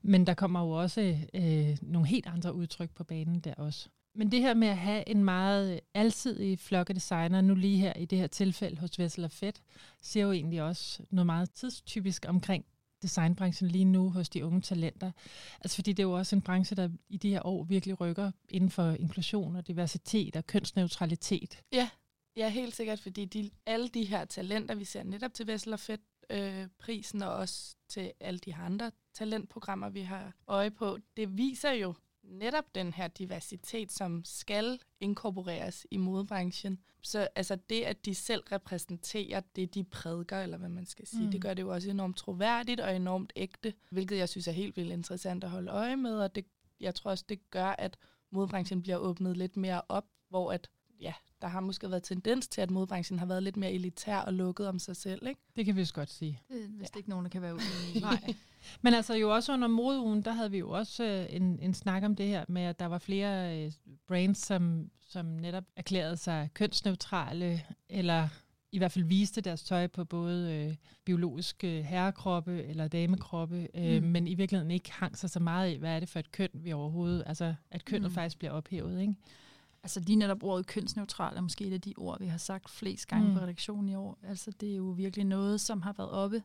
men 0.02 0.26
der 0.26 0.34
kommer 0.34 0.60
jo 0.60 0.70
også 0.70 1.18
øh, 1.34 1.78
nogle 1.82 2.08
helt 2.08 2.26
andre 2.26 2.54
udtryk 2.54 2.90
på 2.94 3.04
banen 3.04 3.40
der 3.40 3.54
også. 3.54 3.88
Men 4.14 4.30
det 4.30 4.40
her 4.40 4.54
med 4.54 4.68
at 4.68 4.76
have 4.76 5.08
en 5.08 5.24
meget 5.24 5.80
alsidig 5.94 6.58
flok 6.58 6.90
af 6.90 6.94
designer, 6.94 7.40
nu 7.40 7.54
lige 7.54 7.76
her 7.76 7.92
i 7.92 8.04
det 8.04 8.18
her 8.18 8.26
tilfælde 8.26 8.78
hos 8.78 8.98
Vessel 8.98 9.24
og 9.24 9.30
Fett, 9.30 9.62
ser 10.02 10.22
jo 10.22 10.32
egentlig 10.32 10.62
også 10.62 11.02
noget 11.10 11.26
meget 11.26 11.50
tidstypisk 11.50 12.24
omkring 12.28 12.64
designbranchen 13.06 13.68
lige 13.68 13.84
nu 13.84 14.10
hos 14.10 14.28
de 14.28 14.44
unge 14.44 14.60
talenter. 14.60 15.12
Altså 15.60 15.74
fordi 15.74 15.92
det 15.92 16.02
er 16.02 16.06
jo 16.06 16.12
også 16.12 16.36
en 16.36 16.42
branche, 16.42 16.76
der 16.76 16.88
i 17.08 17.16
de 17.16 17.30
her 17.30 17.46
år 17.46 17.64
virkelig 17.64 18.00
rykker 18.00 18.30
inden 18.48 18.70
for 18.70 18.90
inklusion 18.90 19.56
og 19.56 19.66
diversitet 19.66 20.36
og 20.36 20.46
kønsneutralitet. 20.46 21.62
Ja, 21.72 21.88
ja 22.36 22.48
helt 22.48 22.76
sikkert, 22.76 23.00
fordi 23.00 23.24
de, 23.24 23.50
alle 23.66 23.88
de 23.88 24.04
her 24.04 24.24
talenter, 24.24 24.74
vi 24.74 24.84
ser 24.84 25.02
netop 25.02 25.34
til 25.34 25.46
Vessel 25.46 25.72
og 25.72 25.80
Fedt, 25.80 26.00
øh, 26.30 26.68
prisen 26.78 27.22
og 27.22 27.34
også 27.34 27.76
til 27.88 28.12
alle 28.20 28.38
de 28.38 28.54
andre 28.54 28.90
talentprogrammer, 29.14 29.88
vi 29.88 30.00
har 30.00 30.32
øje 30.46 30.70
på, 30.70 30.98
det 31.16 31.36
viser 31.36 31.70
jo 31.70 31.94
netop 32.28 32.64
den 32.74 32.92
her 32.92 33.08
diversitet, 33.08 33.92
som 33.92 34.22
skal 34.24 34.80
inkorporeres 35.00 35.86
i 35.90 35.96
modebranchen. 35.96 36.78
Så 37.02 37.28
altså 37.34 37.56
det, 37.70 37.82
at 37.82 38.04
de 38.04 38.14
selv 38.14 38.42
repræsenterer 38.52 39.40
det, 39.56 39.74
de 39.74 39.84
prædiker, 39.84 40.40
eller 40.40 40.58
hvad 40.58 40.68
man 40.68 40.86
skal 40.86 41.06
sige, 41.06 41.24
mm. 41.24 41.30
det 41.30 41.42
gør 41.42 41.54
det 41.54 41.62
jo 41.62 41.72
også 41.72 41.90
enormt 41.90 42.16
troværdigt 42.16 42.80
og 42.80 42.96
enormt 42.96 43.32
ægte, 43.36 43.74
hvilket 43.90 44.18
jeg 44.18 44.28
synes 44.28 44.48
er 44.48 44.52
helt 44.52 44.76
vildt 44.76 44.92
interessant 44.92 45.44
at 45.44 45.50
holde 45.50 45.70
øje 45.70 45.96
med, 45.96 46.18
og 46.18 46.34
det, 46.34 46.46
jeg 46.80 46.94
tror 46.94 47.10
også, 47.10 47.24
det 47.28 47.50
gør, 47.50 47.66
at 47.66 47.96
modebranchen 48.30 48.82
bliver 48.82 48.96
åbnet 48.96 49.36
lidt 49.36 49.56
mere 49.56 49.82
op, 49.88 50.06
hvor 50.28 50.52
at 50.52 50.70
ja, 51.00 51.12
der 51.42 51.48
har 51.48 51.60
måske 51.60 51.90
været 51.90 52.02
tendens 52.02 52.48
til, 52.48 52.60
at 52.60 52.70
modebranchen 52.70 53.18
har 53.18 53.26
været 53.26 53.42
lidt 53.42 53.56
mere 53.56 53.72
elitær 53.72 54.18
og 54.18 54.32
lukket 54.32 54.68
om 54.68 54.78
sig 54.78 54.96
selv, 54.96 55.26
ikke? 55.26 55.40
Det 55.56 55.64
kan 55.64 55.76
vi 55.76 55.80
også 55.80 55.94
godt 55.94 56.10
sige. 56.10 56.40
Det 56.48 56.64
er 56.64 56.68
vist 56.68 56.94
ja. 56.94 56.98
ikke 56.98 57.10
nogen, 57.10 57.24
der 57.24 57.30
kan 57.30 57.42
være 57.42 57.54
uenige 57.54 58.00
Nej. 58.10 58.34
Men 58.82 58.94
altså 58.94 59.14
jo 59.14 59.34
også 59.34 59.52
under 59.52 59.68
modeugen, 59.68 60.22
der 60.22 60.32
havde 60.32 60.50
vi 60.50 60.58
jo 60.58 60.70
også 60.70 61.04
øh, 61.04 61.36
en, 61.36 61.58
en 61.62 61.74
snak 61.74 62.02
om 62.02 62.16
det 62.16 62.26
her 62.26 62.44
med, 62.48 62.62
at 62.62 62.78
der 62.78 62.86
var 62.86 62.98
flere 62.98 63.64
øh, 63.64 63.72
brands, 64.08 64.38
som, 64.38 64.90
som 65.08 65.26
netop 65.26 65.64
erklærede 65.76 66.16
sig 66.16 66.50
kønsneutrale, 66.54 67.62
eller 67.88 68.28
i 68.72 68.78
hvert 68.78 68.92
fald 68.92 69.04
viste 69.04 69.40
deres 69.40 69.62
tøj 69.62 69.86
på 69.86 70.04
både 70.04 70.52
øh, 70.54 70.74
biologiske 71.04 71.82
herrekroppe 71.82 72.64
eller 72.64 72.88
damekroppe, 72.88 73.68
øh, 73.74 74.02
mm. 74.02 74.08
men 74.08 74.28
i 74.28 74.34
virkeligheden 74.34 74.70
ikke 74.70 74.92
hang 74.92 75.18
sig 75.18 75.30
så 75.30 75.40
meget 75.40 75.74
i, 75.74 75.76
hvad 75.76 75.96
er 75.96 76.00
det 76.00 76.08
for 76.08 76.18
et 76.18 76.32
køn, 76.32 76.48
vi 76.52 76.72
overhovedet, 76.72 77.22
altså 77.26 77.54
at 77.70 77.84
kønnet 77.84 78.10
mm. 78.10 78.14
faktisk 78.14 78.38
bliver 78.38 78.52
ophævet, 78.52 79.00
ikke? 79.00 79.14
Altså 79.86 80.00
lige 80.00 80.16
netop 80.16 80.42
ordet 80.42 80.66
kønsneutral 80.66 81.36
er 81.36 81.40
måske 81.40 81.64
et 81.64 81.72
af 81.72 81.80
de 81.80 81.94
ord, 81.96 82.20
vi 82.20 82.26
har 82.26 82.38
sagt 82.38 82.70
flest 82.70 83.08
gange 83.08 83.28
mm. 83.28 83.34
på 83.34 83.40
redaktionen 83.40 83.88
i 83.88 83.94
år. 83.94 84.18
Altså 84.22 84.50
det 84.50 84.72
er 84.72 84.76
jo 84.76 84.84
virkelig 84.84 85.26
noget, 85.26 85.60
som 85.60 85.82
har 85.82 85.92
været 85.92 86.10
oppe 86.10 86.42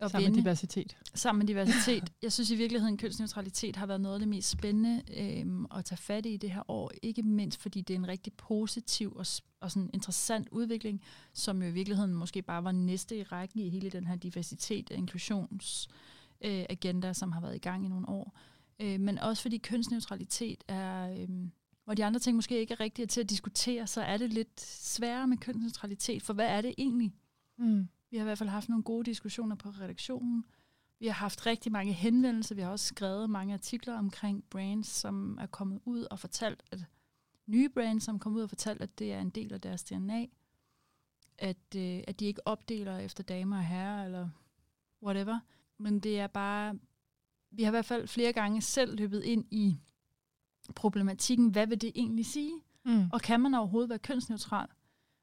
og 0.00 0.10
Sammen 0.10 0.32
med 0.32 0.38
diversitet. 0.38 0.96
Sammen 1.14 1.38
med 1.38 1.46
diversitet. 1.46 2.12
Jeg 2.22 2.32
synes 2.32 2.50
i 2.50 2.54
virkeligheden, 2.54 2.94
at 2.94 3.00
kønsneutralitet 3.00 3.76
har 3.76 3.86
været 3.86 4.00
noget 4.00 4.14
af 4.14 4.20
det 4.20 4.28
mest 4.28 4.50
spændende 4.50 5.02
øhm, 5.16 5.66
at 5.76 5.84
tage 5.84 5.98
fat 5.98 6.26
i 6.26 6.36
det 6.36 6.50
her 6.50 6.70
år. 6.70 6.90
Ikke 7.02 7.22
mindst 7.22 7.62
fordi 7.62 7.80
det 7.80 7.94
er 7.94 7.98
en 7.98 8.08
rigtig 8.08 8.32
positiv 8.32 9.12
og, 9.16 9.26
og 9.60 9.70
sådan 9.70 9.90
interessant 9.94 10.48
udvikling, 10.48 11.02
som 11.32 11.62
jo 11.62 11.68
i 11.68 11.72
virkeligheden 11.72 12.14
måske 12.14 12.42
bare 12.42 12.64
var 12.64 12.72
næste 12.72 13.16
i 13.16 13.22
rækken 13.22 13.60
i 13.60 13.68
hele 13.68 13.90
den 13.90 14.06
her 14.06 14.16
diversitet 14.16 14.90
og 14.90 14.96
inklusionsagenda, 14.96 17.08
øh, 17.08 17.14
som 17.14 17.32
har 17.32 17.40
været 17.40 17.56
i 17.56 17.58
gang 17.58 17.84
i 17.84 17.88
nogle 17.88 18.08
år. 18.08 18.38
Øh, 18.80 19.00
men 19.00 19.18
også 19.18 19.42
fordi 19.42 19.58
kønsneutralitet 19.58 20.64
er... 20.68 21.12
Øh, 21.12 21.28
hvor 21.90 21.94
de 21.94 22.04
andre 22.04 22.20
ting 22.20 22.36
måske 22.36 22.60
ikke 22.60 22.74
er 22.74 22.80
rigtige 22.80 23.06
til 23.06 23.20
at 23.20 23.30
diskutere, 23.30 23.86
så 23.86 24.00
er 24.00 24.16
det 24.16 24.32
lidt 24.32 24.60
sværere 24.60 25.26
med 25.26 25.36
kønsneutralitet, 25.36 26.22
for 26.22 26.32
hvad 26.32 26.46
er 26.46 26.60
det 26.60 26.74
egentlig? 26.78 27.12
Mm. 27.58 27.88
Vi 28.10 28.16
har 28.16 28.22
i 28.22 28.24
hvert 28.24 28.38
fald 28.38 28.48
haft 28.48 28.68
nogle 28.68 28.84
gode 28.84 29.04
diskussioner 29.04 29.56
på 29.56 29.68
redaktionen. 29.68 30.44
Vi 30.98 31.06
har 31.06 31.12
haft 31.12 31.46
rigtig 31.46 31.72
mange 31.72 31.92
henvendelser. 31.92 32.54
Vi 32.54 32.60
har 32.60 32.70
også 32.70 32.86
skrevet 32.86 33.30
mange 33.30 33.54
artikler 33.54 33.98
omkring 33.98 34.44
brands, 34.44 34.86
som 34.86 35.38
er 35.40 35.46
kommet 35.46 35.80
ud 35.84 36.06
og 36.10 36.18
fortalt, 36.18 36.62
at 36.70 36.84
nye 37.46 37.68
brands, 37.68 38.04
som 38.04 38.18
kommet 38.18 38.38
ud 38.38 38.42
og 38.42 38.48
fortalt, 38.48 38.82
at 38.82 38.98
det 38.98 39.12
er 39.12 39.20
en 39.20 39.30
del 39.30 39.52
af 39.52 39.60
deres 39.60 39.84
DNA. 39.84 40.26
At, 41.38 41.74
øh, 41.76 42.00
at 42.08 42.20
de 42.20 42.24
ikke 42.24 42.46
opdeler 42.46 42.98
efter 42.98 43.22
damer 43.22 43.56
og 43.56 43.64
herrer, 43.64 44.04
eller 44.04 44.28
whatever. 45.02 45.38
Men 45.78 46.00
det 46.00 46.20
er 46.20 46.26
bare... 46.26 46.78
Vi 47.50 47.62
har 47.62 47.70
i 47.70 47.76
hvert 47.76 47.84
fald 47.84 48.06
flere 48.08 48.32
gange 48.32 48.62
selv 48.62 48.96
løbet 48.96 49.24
ind 49.24 49.44
i 49.50 49.76
problematikken. 50.74 51.48
Hvad 51.48 51.66
vil 51.66 51.80
det 51.80 51.92
egentlig 51.94 52.26
sige? 52.26 52.52
Mm. 52.84 53.08
Og 53.12 53.20
kan 53.20 53.40
man 53.40 53.54
overhovedet 53.54 53.90
være 53.90 53.98
kønsneutral? 53.98 54.68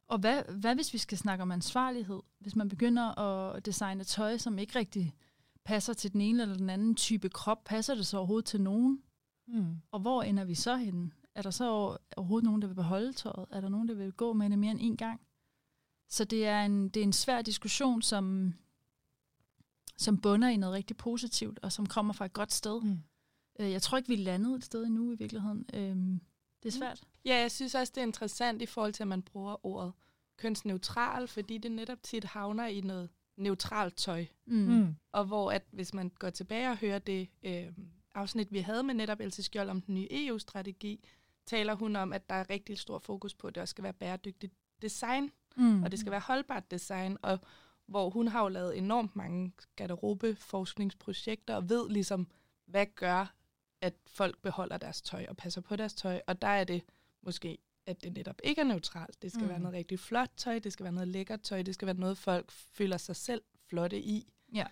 Og 0.08 0.20
hvad, 0.20 0.44
hvad 0.44 0.76
hvis 0.76 0.94
vi 0.94 0.98
skal 0.98 1.18
snakke 1.18 1.42
om 1.42 1.52
ansvarlighed? 1.52 2.20
Hvis 2.40 2.56
man 2.56 2.70
begynder 2.70 3.20
at 3.20 3.66
designe 3.66 4.04
tøj, 4.04 4.38
som 4.38 4.60
ikke 4.60 4.80
rigtig 4.80 5.16
passer 5.64 5.94
til 5.94 6.14
den 6.14 6.22
ene 6.22 6.42
eller 6.42 6.58
den 6.58 6.70
anden 6.70 6.96
type 6.96 7.30
krop, 7.30 7.64
passer 7.64 7.96
det 7.96 8.06
så 8.06 8.18
overhovedet 8.18 8.46
til 8.46 8.62
nogen? 8.62 9.02
Mm. 9.48 9.78
Og 9.92 10.00
hvor 10.00 10.24
ender 10.24 10.44
vi 10.44 10.56
så 10.56 10.76
henne? 10.76 11.12
Er 11.36 11.42
der 11.42 11.50
så 11.50 11.98
overhovedet 12.18 12.46
nogen, 12.46 12.62
der 12.62 12.68
vil 12.68 12.76
beholde 12.76 13.14
tøjet? 13.14 13.46
Er 13.52 13.62
der 13.62 13.70
nogen, 13.70 13.88
der 13.88 13.96
vil 13.96 14.14
gå 14.14 14.34
med 14.34 14.50
det 14.50 14.60
mere 14.60 14.72
end 14.72 14.80
en 14.82 14.98
gang? 14.98 15.22
Så 16.10 16.26
det 16.26 16.48
er 16.48 16.66
en, 16.66 16.90
det 16.90 17.00
er 17.00 17.04
en 17.04 17.14
svær 17.14 17.42
diskussion, 17.42 18.02
som, 18.02 18.54
som 19.98 20.18
bunder 20.18 20.48
i 20.48 20.58
noget 20.58 20.74
rigtig 20.74 20.98
positivt, 20.98 21.60
og 21.64 21.72
som 21.72 21.86
kommer 21.86 22.14
fra 22.14 22.26
et 22.26 22.34
godt 22.34 22.54
sted. 22.54 22.82
Mm. 22.82 23.00
Øh, 23.60 23.72
jeg 23.72 23.82
tror 23.82 23.98
ikke, 23.98 24.08
vi 24.08 24.14
er 24.14 24.24
landet 24.24 24.56
et 24.56 24.64
sted 24.64 24.86
endnu 24.86 25.12
i 25.12 25.16
virkeligheden. 25.16 25.66
Øhm, 25.74 26.22
det 26.64 26.70
er 26.70 26.78
mm. 26.78 26.80
svært. 26.80 27.04
Ja, 27.26 27.36
jeg 27.36 27.52
synes 27.52 27.76
også, 27.76 27.92
det 27.96 28.02
er 28.02 28.06
interessant 28.06 28.62
i 28.62 28.66
forhold 28.66 28.94
til, 28.94 29.04
at 29.04 29.08
man 29.08 29.22
bruger 29.22 29.66
ordet 29.66 29.94
kønsneutral, 30.38 31.28
fordi 31.28 31.58
det 31.58 31.72
netop 31.72 32.04
tit 32.04 32.24
havner 32.24 32.68
i 32.68 32.82
noget 32.82 33.10
neutralt 33.38 33.98
tøj. 33.98 34.26
Mm. 34.46 34.58
mm. 34.58 34.96
Og 35.12 35.26
hvor 35.26 35.52
at 35.52 35.64
hvis 35.72 35.94
man 35.94 36.12
går 36.20 36.30
tilbage 36.30 36.70
og 36.70 36.78
hører 36.78 37.00
det 37.00 37.30
øh, 37.44 37.68
afsnit, 38.16 38.52
vi 38.52 38.60
havde 38.60 38.84
med 38.84 38.94
netop 38.94 39.20
Else 39.20 39.44
Skjold 39.44 39.70
om 39.70 39.82
den 39.82 39.96
nye 39.96 40.08
EU-strategi, 40.12 41.08
taler 41.46 41.74
hun 41.76 41.96
om, 41.96 42.14
at 42.14 42.30
der 42.30 42.36
er 42.36 42.50
rigtig 42.50 42.78
stor 42.78 43.00
fokus 43.00 43.34
på, 43.34 43.48
at 43.48 43.56
det 43.56 43.62
også 43.62 43.72
skal 43.72 43.84
være 43.84 43.94
bæredygtigt 43.94 44.54
design, 44.82 45.32
mm. 45.58 45.84
og 45.84 45.92
det 45.92 46.00
skal 46.00 46.12
være 46.12 46.22
holdbart 46.22 46.72
design, 46.72 47.18
og 47.22 47.40
hvor 47.86 48.10
hun 48.10 48.28
har 48.28 48.42
jo 48.42 48.48
lavet 48.48 48.78
enormt 48.78 49.16
mange 49.16 49.52
garderobeforskningsprojekter, 49.76 51.56
og 51.56 51.70
ved 51.70 51.90
ligesom, 51.90 52.28
hvad 52.66 52.86
gør, 52.96 53.34
at 53.82 53.94
folk 54.08 54.42
beholder 54.42 54.78
deres 54.78 55.02
tøj 55.02 55.26
og 55.30 55.38
passer 55.38 55.62
på 55.62 55.76
deres 55.76 55.94
tøj, 55.94 56.22
og 56.28 56.42
der 56.42 56.48
er 56.48 56.64
det 56.64 56.84
måske 57.22 57.58
at 57.88 58.04
det 58.04 58.14
netop 58.14 58.42
ikke 58.44 58.62
er 58.62 58.66
neutralt. 58.66 59.22
Det 59.22 59.32
skal 59.32 59.44
mm. 59.44 59.50
være 59.50 59.60
noget 59.60 59.74
rigtig 59.74 60.00
flot 60.00 60.30
tøj, 60.38 60.60
det 60.60 60.74
skal 60.74 60.84
være 60.84 60.94
noget 60.94 61.08
lækkert 61.08 61.42
tøj, 61.42 61.62
det 61.62 61.74
skal 61.74 61.86
være 61.86 61.96
noget, 61.96 62.18
folk 62.18 62.52
føler 62.52 62.98
sig 62.98 63.16
selv 63.16 63.42
flotte 63.70 64.02
i. 64.02 64.34
Ja. 64.54 64.66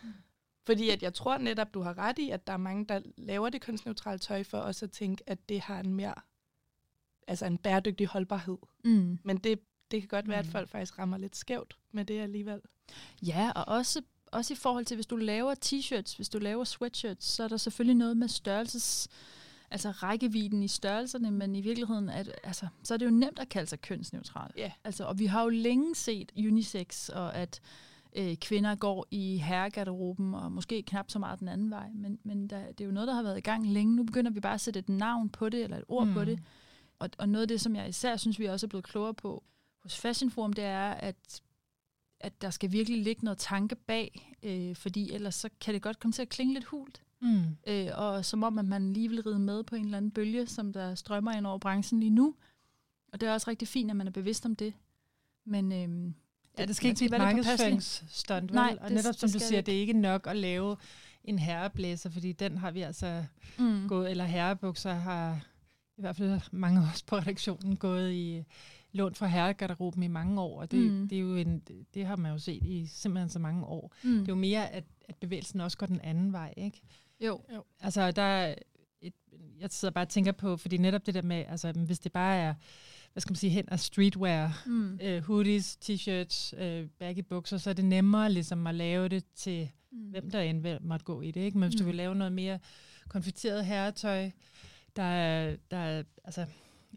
Fordi 0.65 0.89
at 0.89 1.03
jeg 1.03 1.13
tror 1.13 1.37
netop, 1.37 1.73
du 1.73 1.81
har 1.81 1.97
ret 1.97 2.19
i, 2.19 2.29
at 2.29 2.47
der 2.47 2.53
er 2.53 2.57
mange, 2.57 2.85
der 2.85 3.01
laver 3.17 3.49
det 3.49 3.61
kunstneutrale 3.61 4.19
tøj 4.19 4.43
for 4.43 4.57
også 4.57 4.85
at 4.85 4.91
tænke, 4.91 5.29
at 5.29 5.49
det 5.49 5.61
har 5.61 5.79
en 5.79 5.93
mere, 5.93 6.15
altså 7.27 7.45
en 7.45 7.57
bæredygtig 7.57 8.07
holdbarhed. 8.07 8.57
Mm. 8.83 9.19
Men 9.23 9.37
det, 9.37 9.59
det 9.91 10.01
kan 10.01 10.07
godt 10.07 10.27
være, 10.27 10.39
at 10.39 10.45
folk 10.45 10.69
faktisk 10.69 10.99
rammer 10.99 11.17
lidt 11.17 11.35
skævt 11.35 11.77
med 11.91 12.05
det 12.05 12.19
alligevel. 12.19 12.61
Ja, 13.21 13.51
og 13.55 13.67
også, 13.67 14.01
også 14.35 14.53
i 14.53 14.57
forhold 14.57 14.85
til, 14.85 14.95
hvis 14.95 15.05
du 15.05 15.15
laver 15.15 15.55
t-shirts, 15.65 16.15
hvis 16.15 16.29
du 16.29 16.39
laver 16.39 16.63
sweatshirts, 16.63 17.25
så 17.25 17.43
er 17.43 17.47
der 17.47 17.57
selvfølgelig 17.57 17.95
noget 17.95 18.17
med 18.17 18.27
størrelses, 18.27 19.07
altså 19.71 19.91
rækkevidden 19.91 20.63
i 20.63 20.67
størrelserne, 20.67 21.31
men 21.31 21.55
i 21.55 21.61
virkeligheden 21.61 22.07
det, 22.07 22.31
altså, 22.43 22.67
så 22.83 22.93
er 22.93 22.97
det 22.97 23.05
jo 23.05 23.11
nemt 23.11 23.39
at 23.39 23.49
kalde 23.49 23.69
sig 23.69 23.81
kønsneutral. 23.81 24.51
Ja. 24.57 24.71
Altså, 24.83 25.05
og 25.05 25.19
vi 25.19 25.25
har 25.25 25.43
jo 25.43 25.49
længe 25.49 25.95
set 25.95 26.31
unisex, 26.37 27.09
og 27.09 27.35
at 27.35 27.61
øh, 28.15 28.35
kvinder 28.35 28.75
går 28.75 29.07
i 29.11 29.37
herregarderoben, 29.37 30.33
og 30.33 30.51
måske 30.51 30.83
knap 30.83 31.11
så 31.11 31.19
meget 31.19 31.39
den 31.39 31.47
anden 31.47 31.69
vej, 31.69 31.89
men, 31.93 32.19
men 32.23 32.47
der, 32.47 32.67
det 32.67 32.81
er 32.81 32.85
jo 32.85 32.91
noget, 32.91 33.07
der 33.07 33.13
har 33.13 33.23
været 33.23 33.37
i 33.37 33.41
gang 33.41 33.67
længe. 33.71 33.95
Nu 33.95 34.03
begynder 34.03 34.31
vi 34.31 34.39
bare 34.39 34.53
at 34.53 34.61
sætte 34.61 34.79
et 34.79 34.89
navn 34.89 35.29
på 35.29 35.49
det, 35.49 35.63
eller 35.63 35.77
et 35.77 35.83
ord 35.87 36.07
mm. 36.07 36.13
på 36.13 36.25
det. 36.25 36.39
Og, 36.99 37.09
og 37.17 37.29
noget 37.29 37.41
af 37.41 37.47
det, 37.47 37.61
som 37.61 37.75
jeg 37.75 37.89
især 37.89 38.17
synes, 38.17 38.39
vi 38.39 38.45
også 38.45 38.65
er 38.65 38.67
blevet 38.67 38.85
klogere 38.85 39.13
på 39.13 39.43
hos 39.83 39.99
Fashion 39.99 40.31
Forum, 40.31 40.53
det 40.53 40.63
er, 40.63 40.89
at 40.89 41.41
at 42.25 42.41
der 42.41 42.49
skal 42.49 42.71
virkelig 42.71 43.03
ligge 43.03 43.25
noget 43.25 43.37
tanke 43.37 43.75
bag, 43.75 44.35
øh, 44.43 44.75
fordi 44.75 45.11
ellers 45.11 45.35
så 45.35 45.49
kan 45.61 45.73
det 45.73 45.81
godt 45.81 45.99
komme 45.99 46.11
til 46.11 46.21
at 46.21 46.29
klinge 46.29 46.53
lidt 46.53 46.65
hult. 46.65 47.01
Mm. 47.21 47.43
Øh, 47.67 47.87
og 47.93 48.25
som 48.25 48.43
om, 48.43 48.59
at 48.59 48.65
man 48.65 48.93
lige 48.93 49.09
vil 49.09 49.21
ride 49.21 49.39
med 49.39 49.63
på 49.63 49.75
en 49.75 49.85
eller 49.85 49.97
anden 49.97 50.11
bølge, 50.11 50.47
som 50.47 50.73
der 50.73 50.95
strømmer 50.95 51.31
ind 51.31 51.47
over 51.47 51.57
branchen 51.57 51.99
lige 51.99 52.09
nu. 52.09 52.35
Og 53.13 53.21
det 53.21 53.29
er 53.29 53.33
også 53.33 53.49
rigtig 53.49 53.67
fint, 53.67 53.91
at 53.91 53.97
man 53.97 54.07
er 54.07 54.11
bevidst 54.11 54.45
om 54.45 54.55
det. 54.55 54.73
Men 55.45 55.71
øh, 55.71 56.13
ja, 56.59 56.65
det 56.65 56.75
skal 56.75 56.87
ikke 56.87 56.97
blive 56.97 57.15
et 57.15 57.21
markedsføringsstunt, 57.21 58.51
vel? 58.51 58.55
Nej, 58.55 58.77
og 58.81 58.91
netop 58.91 59.13
det, 59.13 59.19
som 59.19 59.29
det 59.29 59.33
du 59.33 59.39
siger, 59.39 59.61
det. 59.61 59.65
det 59.65 59.75
er 59.75 59.79
ikke 59.79 59.93
nok 59.93 60.27
at 60.27 60.35
lave 60.35 60.77
en 61.23 61.39
herreblæser, 61.39 62.09
fordi 62.09 62.31
den 62.31 62.57
har 62.57 62.71
vi 62.71 62.81
altså 62.81 63.25
mm. 63.59 63.87
gået, 63.87 64.11
eller 64.11 64.25
herrebukser 64.25 64.93
har 64.93 65.39
i 65.97 66.01
hvert 66.01 66.15
fald 66.15 66.41
mange 66.51 66.81
af 66.81 66.91
os 66.93 67.03
på 67.03 67.17
redaktionen 67.17 67.75
gået 67.75 68.11
i 68.13 68.43
lånt 68.95 69.17
fra 69.17 69.27
herregarderoben 69.27 70.03
i 70.03 70.07
mange 70.07 70.41
år, 70.41 70.61
og 70.61 70.71
det, 70.71 70.91
mm. 70.91 71.07
det, 71.07 71.15
er 71.15 71.19
jo 71.19 71.35
en, 71.35 71.61
det 71.93 72.05
har 72.05 72.15
man 72.15 72.31
jo 72.31 72.37
set 72.37 72.63
i 72.63 72.85
simpelthen 72.87 73.29
så 73.29 73.39
mange 73.39 73.65
år. 73.65 73.93
Mm. 74.03 74.11
Det 74.11 74.21
er 74.21 74.33
jo 74.33 74.35
mere, 74.35 74.69
at, 74.69 74.83
at 75.09 75.15
bevægelsen 75.15 75.61
også 75.61 75.77
går 75.77 75.85
den 75.85 76.01
anden 76.01 76.33
vej, 76.33 76.53
ikke? 76.57 76.81
Jo. 77.21 77.41
jo. 77.53 77.63
Altså, 77.79 78.11
der 78.11 78.21
er 78.21 78.55
et, 79.01 79.13
jeg 79.59 79.69
sidder 79.71 79.91
bare 79.91 80.05
og 80.05 80.09
tænker 80.09 80.31
på, 80.31 80.57
fordi 80.57 80.77
netop 80.77 81.05
det 81.05 81.13
der 81.13 81.21
med, 81.21 81.45
altså, 81.47 81.71
hvis 81.71 81.99
det 81.99 82.11
bare 82.11 82.35
er, 82.37 82.53
hvad 83.13 83.21
skal 83.21 83.31
man 83.31 83.35
sige, 83.35 83.49
hen 83.49 83.69
af 83.69 83.79
streetwear, 83.79 84.63
mm. 84.65 84.99
øh, 85.01 85.23
hoodies, 85.23 85.77
t-shirts, 85.85 86.63
øh, 86.63 86.87
baggy 86.99 87.19
bukser, 87.19 87.57
så 87.57 87.69
er 87.69 87.73
det 87.73 87.85
nemmere 87.85 88.31
ligesom 88.31 88.67
at 88.67 88.75
lave 88.75 89.09
det 89.09 89.23
til, 89.35 89.69
mm. 89.91 89.97
hvem 89.97 90.31
der 90.31 90.41
end 90.41 90.79
måtte 90.81 91.05
gå 91.05 91.21
i 91.21 91.31
det, 91.31 91.41
ikke? 91.41 91.57
Men 91.57 91.69
hvis 91.69 91.79
mm. 91.79 91.83
du 91.83 91.85
vil 91.85 91.95
lave 91.95 92.15
noget 92.15 92.33
mere 92.33 92.59
konfetteret 93.09 93.65
herretøj, 93.65 94.31
der 94.95 95.03
er, 95.03 95.55
der 95.71 95.77
er 95.77 96.03
altså, 96.23 96.45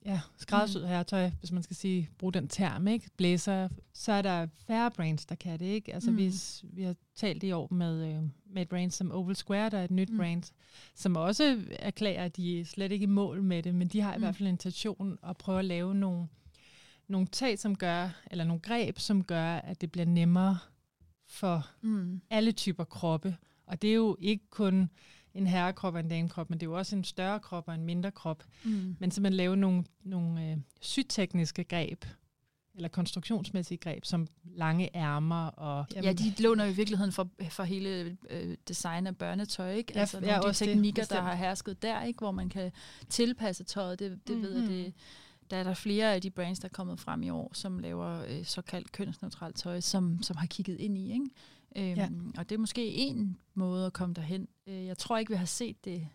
ja, 0.04 0.20
skræddersyet 0.36 0.82
mm. 0.82 0.88
herretøj, 0.88 1.30
hvis 1.40 1.52
man 1.52 1.62
skal 1.62 1.76
sige, 1.76 2.10
bruge 2.18 2.32
den 2.32 2.48
term, 2.48 2.88
ikke? 2.88 3.10
Blæser, 3.16 3.68
så 3.92 4.12
er 4.12 4.22
der 4.22 4.46
færre 4.66 4.90
brands, 4.90 5.26
der 5.26 5.34
kan 5.34 5.58
det, 5.58 5.66
ikke? 5.66 5.94
Altså, 5.94 6.10
mm. 6.10 6.16
vi, 6.16 6.32
vi 6.62 6.82
har 6.82 6.94
talt 7.14 7.42
i 7.42 7.52
år 7.52 7.74
med, 7.74 8.14
øh, 8.14 8.22
med 8.46 8.62
et 8.62 8.68
brand 8.68 8.90
som 8.90 9.12
Oval 9.12 9.36
Square, 9.36 9.70
der 9.70 9.78
er 9.78 9.84
et 9.84 9.90
nyt 9.90 10.10
mm. 10.10 10.16
brand, 10.16 10.42
som 10.94 11.16
også 11.16 11.62
erklærer, 11.78 12.24
at 12.24 12.36
de 12.36 12.60
er 12.60 12.64
slet 12.64 12.92
ikke 12.92 13.02
i 13.02 13.06
mål 13.06 13.42
med 13.42 13.62
det, 13.62 13.74
men 13.74 13.88
de 13.88 14.00
har 14.00 14.14
i 14.14 14.16
mm. 14.16 14.22
hvert 14.22 14.36
fald 14.36 14.48
en 14.48 14.54
intention 14.54 15.18
at 15.22 15.36
prøve 15.36 15.58
at 15.58 15.64
lave 15.64 15.94
nogle, 15.94 16.26
nogle 17.08 17.26
tag, 17.26 17.58
som 17.58 17.76
gør, 17.76 18.08
eller 18.30 18.44
nogle 18.44 18.60
greb, 18.60 18.98
som 18.98 19.24
gør, 19.24 19.54
at 19.54 19.80
det 19.80 19.92
bliver 19.92 20.06
nemmere 20.06 20.58
for 21.26 21.66
mm. 21.82 22.20
alle 22.30 22.52
typer 22.52 22.84
kroppe. 22.84 23.36
Og 23.66 23.82
det 23.82 23.90
er 23.90 23.94
jo 23.94 24.16
ikke 24.20 24.44
kun 24.50 24.90
en 25.34 25.46
herrekrop 25.46 25.94
og 25.94 26.00
en 26.00 26.08
damekrop, 26.08 26.50
men 26.50 26.60
det 26.60 26.66
er 26.66 26.70
jo 26.70 26.76
også 26.76 26.96
en 26.96 27.04
større 27.04 27.40
krop 27.40 27.68
og 27.68 27.74
en 27.74 27.84
mindre 27.84 28.10
krop. 28.10 28.44
Mm. 28.64 28.96
Men 28.98 29.10
så 29.10 29.20
man 29.20 29.32
lave 29.32 29.56
nogle, 29.56 29.84
nogle 30.04 30.50
øh, 30.50 30.56
sytekniske 30.80 31.64
greb, 31.64 32.04
eller 32.74 32.88
konstruktionsmæssige 32.88 33.78
greb, 33.78 34.04
som 34.04 34.26
lange 34.44 34.96
ærmer. 34.96 35.46
Og, 35.46 35.86
ja, 35.94 36.12
de 36.12 36.34
låner 36.38 36.64
jo 36.64 36.70
i 36.70 36.74
virkeligheden 36.74 37.12
for, 37.12 37.28
for 37.50 37.62
hele 37.62 38.16
øh, 38.30 38.56
design 38.68 39.06
af 39.06 39.16
børnetøj, 39.16 39.72
ikke? 39.72 39.92
Ja, 39.94 40.00
altså 40.00 40.20
nogle 40.20 40.32
ja, 40.32 40.46
af 40.46 40.54
de 40.54 40.64
teknikker, 40.64 41.02
det, 41.02 41.10
der 41.10 41.20
har 41.20 41.34
hersket 41.34 41.82
der, 41.82 42.02
ikke? 42.02 42.18
hvor 42.18 42.30
man 42.30 42.48
kan 42.48 42.72
tilpasse 43.08 43.64
tøjet, 43.64 43.98
det, 43.98 44.20
det 44.28 44.36
mm-hmm. 44.36 44.42
ved 44.42 44.60
jeg, 44.60 44.68
det, 44.68 44.94
der 45.50 45.56
er 45.56 45.64
der 45.64 45.74
flere 45.74 46.14
af 46.14 46.22
de 46.22 46.30
brands, 46.30 46.58
der 46.58 46.68
er 46.68 46.72
kommet 46.72 47.00
frem 47.00 47.22
i 47.22 47.30
år, 47.30 47.50
som 47.54 47.78
laver 47.78 48.24
øh, 48.28 48.44
såkaldt 48.44 48.92
kønsneutralt 48.92 49.56
tøj, 49.56 49.80
som, 49.80 50.22
som 50.22 50.36
har 50.36 50.46
kigget 50.46 50.80
ind 50.80 50.98
i, 50.98 51.12
ikke? 51.12 51.26
Øhm, 51.76 51.86
ja. 51.86 52.08
Og 52.38 52.48
det 52.48 52.54
er 52.54 52.58
måske 52.58 52.86
en 52.86 53.38
måde 53.54 53.86
at 53.86 53.92
komme 53.92 54.14
derhen. 54.14 54.48
Øh, 54.66 54.84
jeg 54.84 54.98
tror 54.98 55.18
ikke, 55.18 55.32
vi 55.32 55.36
har 55.36 55.46
set 55.46 55.84
det, 55.84 56.08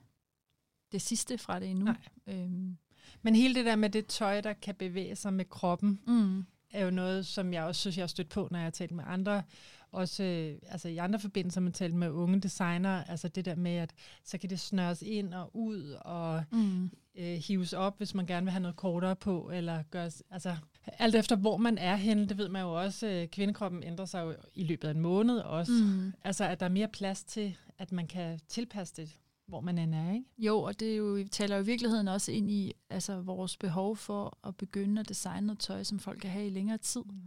det 0.91 1.01
sidste 1.01 1.37
fra 1.37 1.59
det 1.59 1.69
endnu. 1.69 1.85
Nej. 1.85 1.97
Øhm. 2.27 2.77
Men 3.21 3.35
hele 3.35 3.55
det 3.55 3.65
der 3.65 3.75
med 3.75 3.89
det 3.89 4.05
tøj, 4.05 4.41
der 4.41 4.53
kan 4.53 4.75
bevæge 4.75 5.15
sig 5.15 5.33
med 5.33 5.45
kroppen, 5.45 5.99
mm. 6.07 6.45
er 6.71 6.85
jo 6.85 6.91
noget, 6.91 7.25
som 7.25 7.53
jeg 7.53 7.63
også 7.63 7.81
synes, 7.81 7.97
jeg 7.97 8.03
har 8.03 8.07
stødt 8.07 8.29
på, 8.29 8.47
når 8.51 8.59
jeg 8.59 8.65
har 8.65 8.71
talt 8.71 8.91
med 8.91 9.03
andre. 9.07 9.43
Også 9.91 10.23
øh, 10.23 10.57
altså 10.69 10.87
i 10.89 10.97
andre 10.97 11.19
forbindelser, 11.19 11.61
man 11.61 11.73
talt 11.73 11.93
med 11.93 12.09
unge 12.09 12.39
designer, 12.39 13.03
altså 13.03 13.27
det 13.27 13.45
der 13.45 13.55
med, 13.55 13.75
at 13.75 13.93
så 14.23 14.37
kan 14.37 14.49
det 14.49 14.59
snøres 14.59 15.01
ind 15.01 15.33
og 15.33 15.55
ud 15.55 15.97
og 16.01 16.43
mm. 16.51 16.91
Øh, 17.17 17.37
hives 17.47 17.73
op, 17.73 17.97
hvis 17.97 18.13
man 18.13 18.25
gerne 18.25 18.45
vil 18.45 18.51
have 18.51 18.61
noget 18.61 18.75
kortere 18.75 19.15
på, 19.15 19.49
eller 19.53 19.83
gøres, 19.91 20.23
altså 20.29 20.55
alt 20.85 21.15
efter 21.15 21.35
hvor 21.35 21.57
man 21.57 21.77
er 21.77 21.95
henne, 21.95 22.27
det 22.27 22.37
ved 22.37 22.49
man 22.49 22.61
jo 22.61 22.81
også, 22.81 23.07
øh, 23.07 23.27
kvindekroppen 23.27 23.83
ændrer 23.83 24.05
sig 24.05 24.23
jo 24.23 24.35
i 24.55 24.63
løbet 24.63 24.87
af 24.87 24.91
en 24.91 24.99
måned 24.99 25.37
også. 25.39 25.71
Mm. 25.71 26.13
Altså 26.23 26.43
at 26.43 26.59
der 26.59 26.65
er 26.65 26.69
mere 26.69 26.87
plads 26.87 27.23
til, 27.23 27.57
at 27.77 27.91
man 27.91 28.07
kan 28.07 28.39
tilpasse 28.47 28.93
det, 28.97 29.19
hvor 29.47 29.61
man 29.61 29.77
end 29.77 29.95
er, 29.95 30.13
ikke? 30.13 30.25
Jo, 30.37 30.61
og 30.61 30.79
det 30.79 30.91
er 30.91 30.95
jo, 30.95 31.05
vi 31.05 31.23
taler 31.23 31.55
jo 31.55 31.63
i 31.63 31.65
virkeligheden 31.65 32.07
også 32.07 32.31
ind 32.31 32.51
i 32.51 32.73
altså, 32.89 33.21
vores 33.21 33.57
behov 33.57 33.95
for 33.95 34.37
at 34.47 34.55
begynde 34.55 35.01
at 35.01 35.09
designe 35.09 35.47
noget 35.47 35.59
tøj, 35.59 35.83
som 35.83 35.99
folk 35.99 36.19
kan 36.19 36.29
have 36.29 36.47
i 36.47 36.49
længere 36.49 36.77
tid. 36.77 37.01
Mm. 37.05 37.21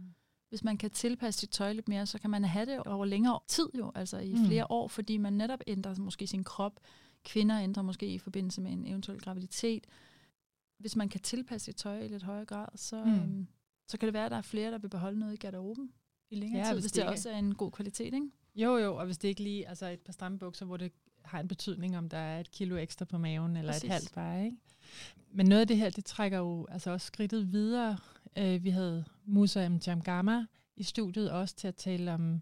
Hvis 0.49 0.63
man 0.63 0.77
kan 0.77 0.89
tilpasse 0.89 1.39
sit 1.39 1.49
tøj 1.49 1.73
lidt 1.73 1.87
mere, 1.87 2.05
så 2.05 2.19
kan 2.19 2.29
man 2.29 2.45
have 2.45 2.65
det 2.65 2.79
over 2.79 3.05
længere 3.05 3.39
tid 3.47 3.67
jo, 3.77 3.91
altså 3.95 4.17
i 4.17 4.33
mm. 4.33 4.45
flere 4.45 4.71
år, 4.71 4.87
fordi 4.87 5.17
man 5.17 5.33
netop 5.33 5.59
ændrer 5.67 5.95
måske 5.99 6.27
sin 6.27 6.43
krop. 6.43 6.79
Kvinder 7.25 7.61
ændrer 7.61 7.83
måske 7.83 8.07
i 8.07 8.17
forbindelse 8.17 8.61
med 8.61 8.71
en 8.71 8.87
eventuel 8.87 9.19
graviditet 9.19 9.87
hvis 10.77 10.95
man 10.95 11.09
kan 11.09 11.21
tilpasse 11.21 11.65
sit 11.65 11.75
tøj 11.75 11.99
i 11.99 12.07
lidt 12.07 12.23
højere 12.23 12.45
grad, 12.45 12.67
så, 12.75 13.03
mm. 13.03 13.13
øhm, 13.13 13.47
så 13.87 13.97
kan 13.97 14.07
det 14.07 14.13
være, 14.13 14.25
at 14.25 14.31
der 14.31 14.37
er 14.37 14.41
flere, 14.41 14.71
der 14.71 14.77
vil 14.77 14.89
beholde 14.89 15.19
noget 15.19 15.33
i 15.33 15.37
garderoben 15.37 15.91
i 16.29 16.35
længere 16.35 16.59
ja, 16.59 16.67
tid, 16.67 16.73
hvis, 16.73 16.83
hvis 16.83 16.91
det, 16.91 17.01
det 17.01 17.09
også 17.09 17.29
er 17.29 17.37
en 17.37 17.55
god 17.55 17.71
kvalitet, 17.71 18.13
ikke? 18.13 18.29
Jo, 18.55 18.77
jo, 18.77 18.95
og 18.95 19.05
hvis 19.05 19.17
det 19.17 19.27
ikke 19.27 19.43
lige 19.43 19.67
altså 19.67 19.87
et 19.87 19.99
par 19.99 20.13
stramme 20.13 20.39
bukser, 20.39 20.65
hvor 20.65 20.77
det 20.77 20.91
har 21.23 21.39
en 21.39 21.47
betydning, 21.47 21.97
om 21.97 22.09
der 22.09 22.17
er 22.17 22.39
et 22.39 22.51
kilo 22.51 22.77
ekstra 22.77 23.05
på 23.05 23.17
maven, 23.17 23.57
eller 23.57 23.71
Præcis. 23.71 23.83
et 23.83 23.91
halvt 23.91 24.11
bare, 24.15 24.45
ikke? 24.45 24.57
Men 25.31 25.45
noget 25.45 25.61
af 25.61 25.67
det 25.67 25.77
her, 25.77 25.89
det 25.89 26.05
trækker 26.05 26.37
jo 26.37 26.67
altså 26.69 26.91
også 26.91 27.07
skridtet 27.07 27.51
videre. 27.51 27.97
Øh, 28.37 28.63
vi 28.63 28.69
havde 28.69 29.05
Musa 29.25 29.69
M. 29.69 29.79
Jamgama 29.87 30.45
i 30.75 30.83
studiet 30.83 31.31
også 31.31 31.55
til 31.55 31.67
at 31.67 31.75
tale 31.75 32.13
om 32.13 32.41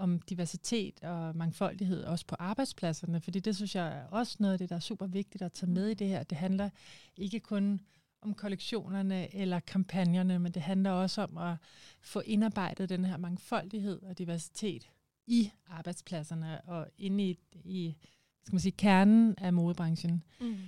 om 0.00 0.20
diversitet 0.20 1.04
og 1.04 1.36
mangfoldighed 1.36 2.04
også 2.04 2.26
på 2.26 2.36
arbejdspladserne, 2.38 3.20
fordi 3.20 3.40
det 3.40 3.56
synes 3.56 3.74
jeg 3.74 3.98
er 3.98 4.06
også 4.06 4.36
noget 4.40 4.52
af 4.52 4.58
det, 4.58 4.68
der 4.68 4.76
er 4.76 4.80
super 4.80 5.06
vigtigt 5.06 5.42
at 5.42 5.52
tage 5.52 5.70
med 5.70 5.88
i 5.88 5.94
det 5.94 6.08
her. 6.08 6.22
Det 6.22 6.38
handler 6.38 6.70
ikke 7.16 7.40
kun 7.40 7.80
om 8.22 8.34
kollektionerne 8.34 9.34
eller 9.34 9.60
kampagnerne, 9.60 10.38
men 10.38 10.52
det 10.52 10.62
handler 10.62 10.90
også 10.90 11.22
om 11.22 11.38
at 11.38 11.56
få 12.00 12.20
indarbejdet 12.20 12.88
den 12.88 13.04
her 13.04 13.16
mangfoldighed 13.16 14.02
og 14.02 14.18
diversitet 14.18 14.90
i 15.26 15.50
arbejdspladserne 15.66 16.60
og 16.60 16.88
inde 16.98 17.24
i, 17.24 17.38
i 17.64 17.96
skal 18.44 18.54
man 18.54 18.60
sige, 18.60 18.72
kernen 18.72 19.34
af 19.38 19.52
modebranchen. 19.52 20.22
Mm. 20.40 20.58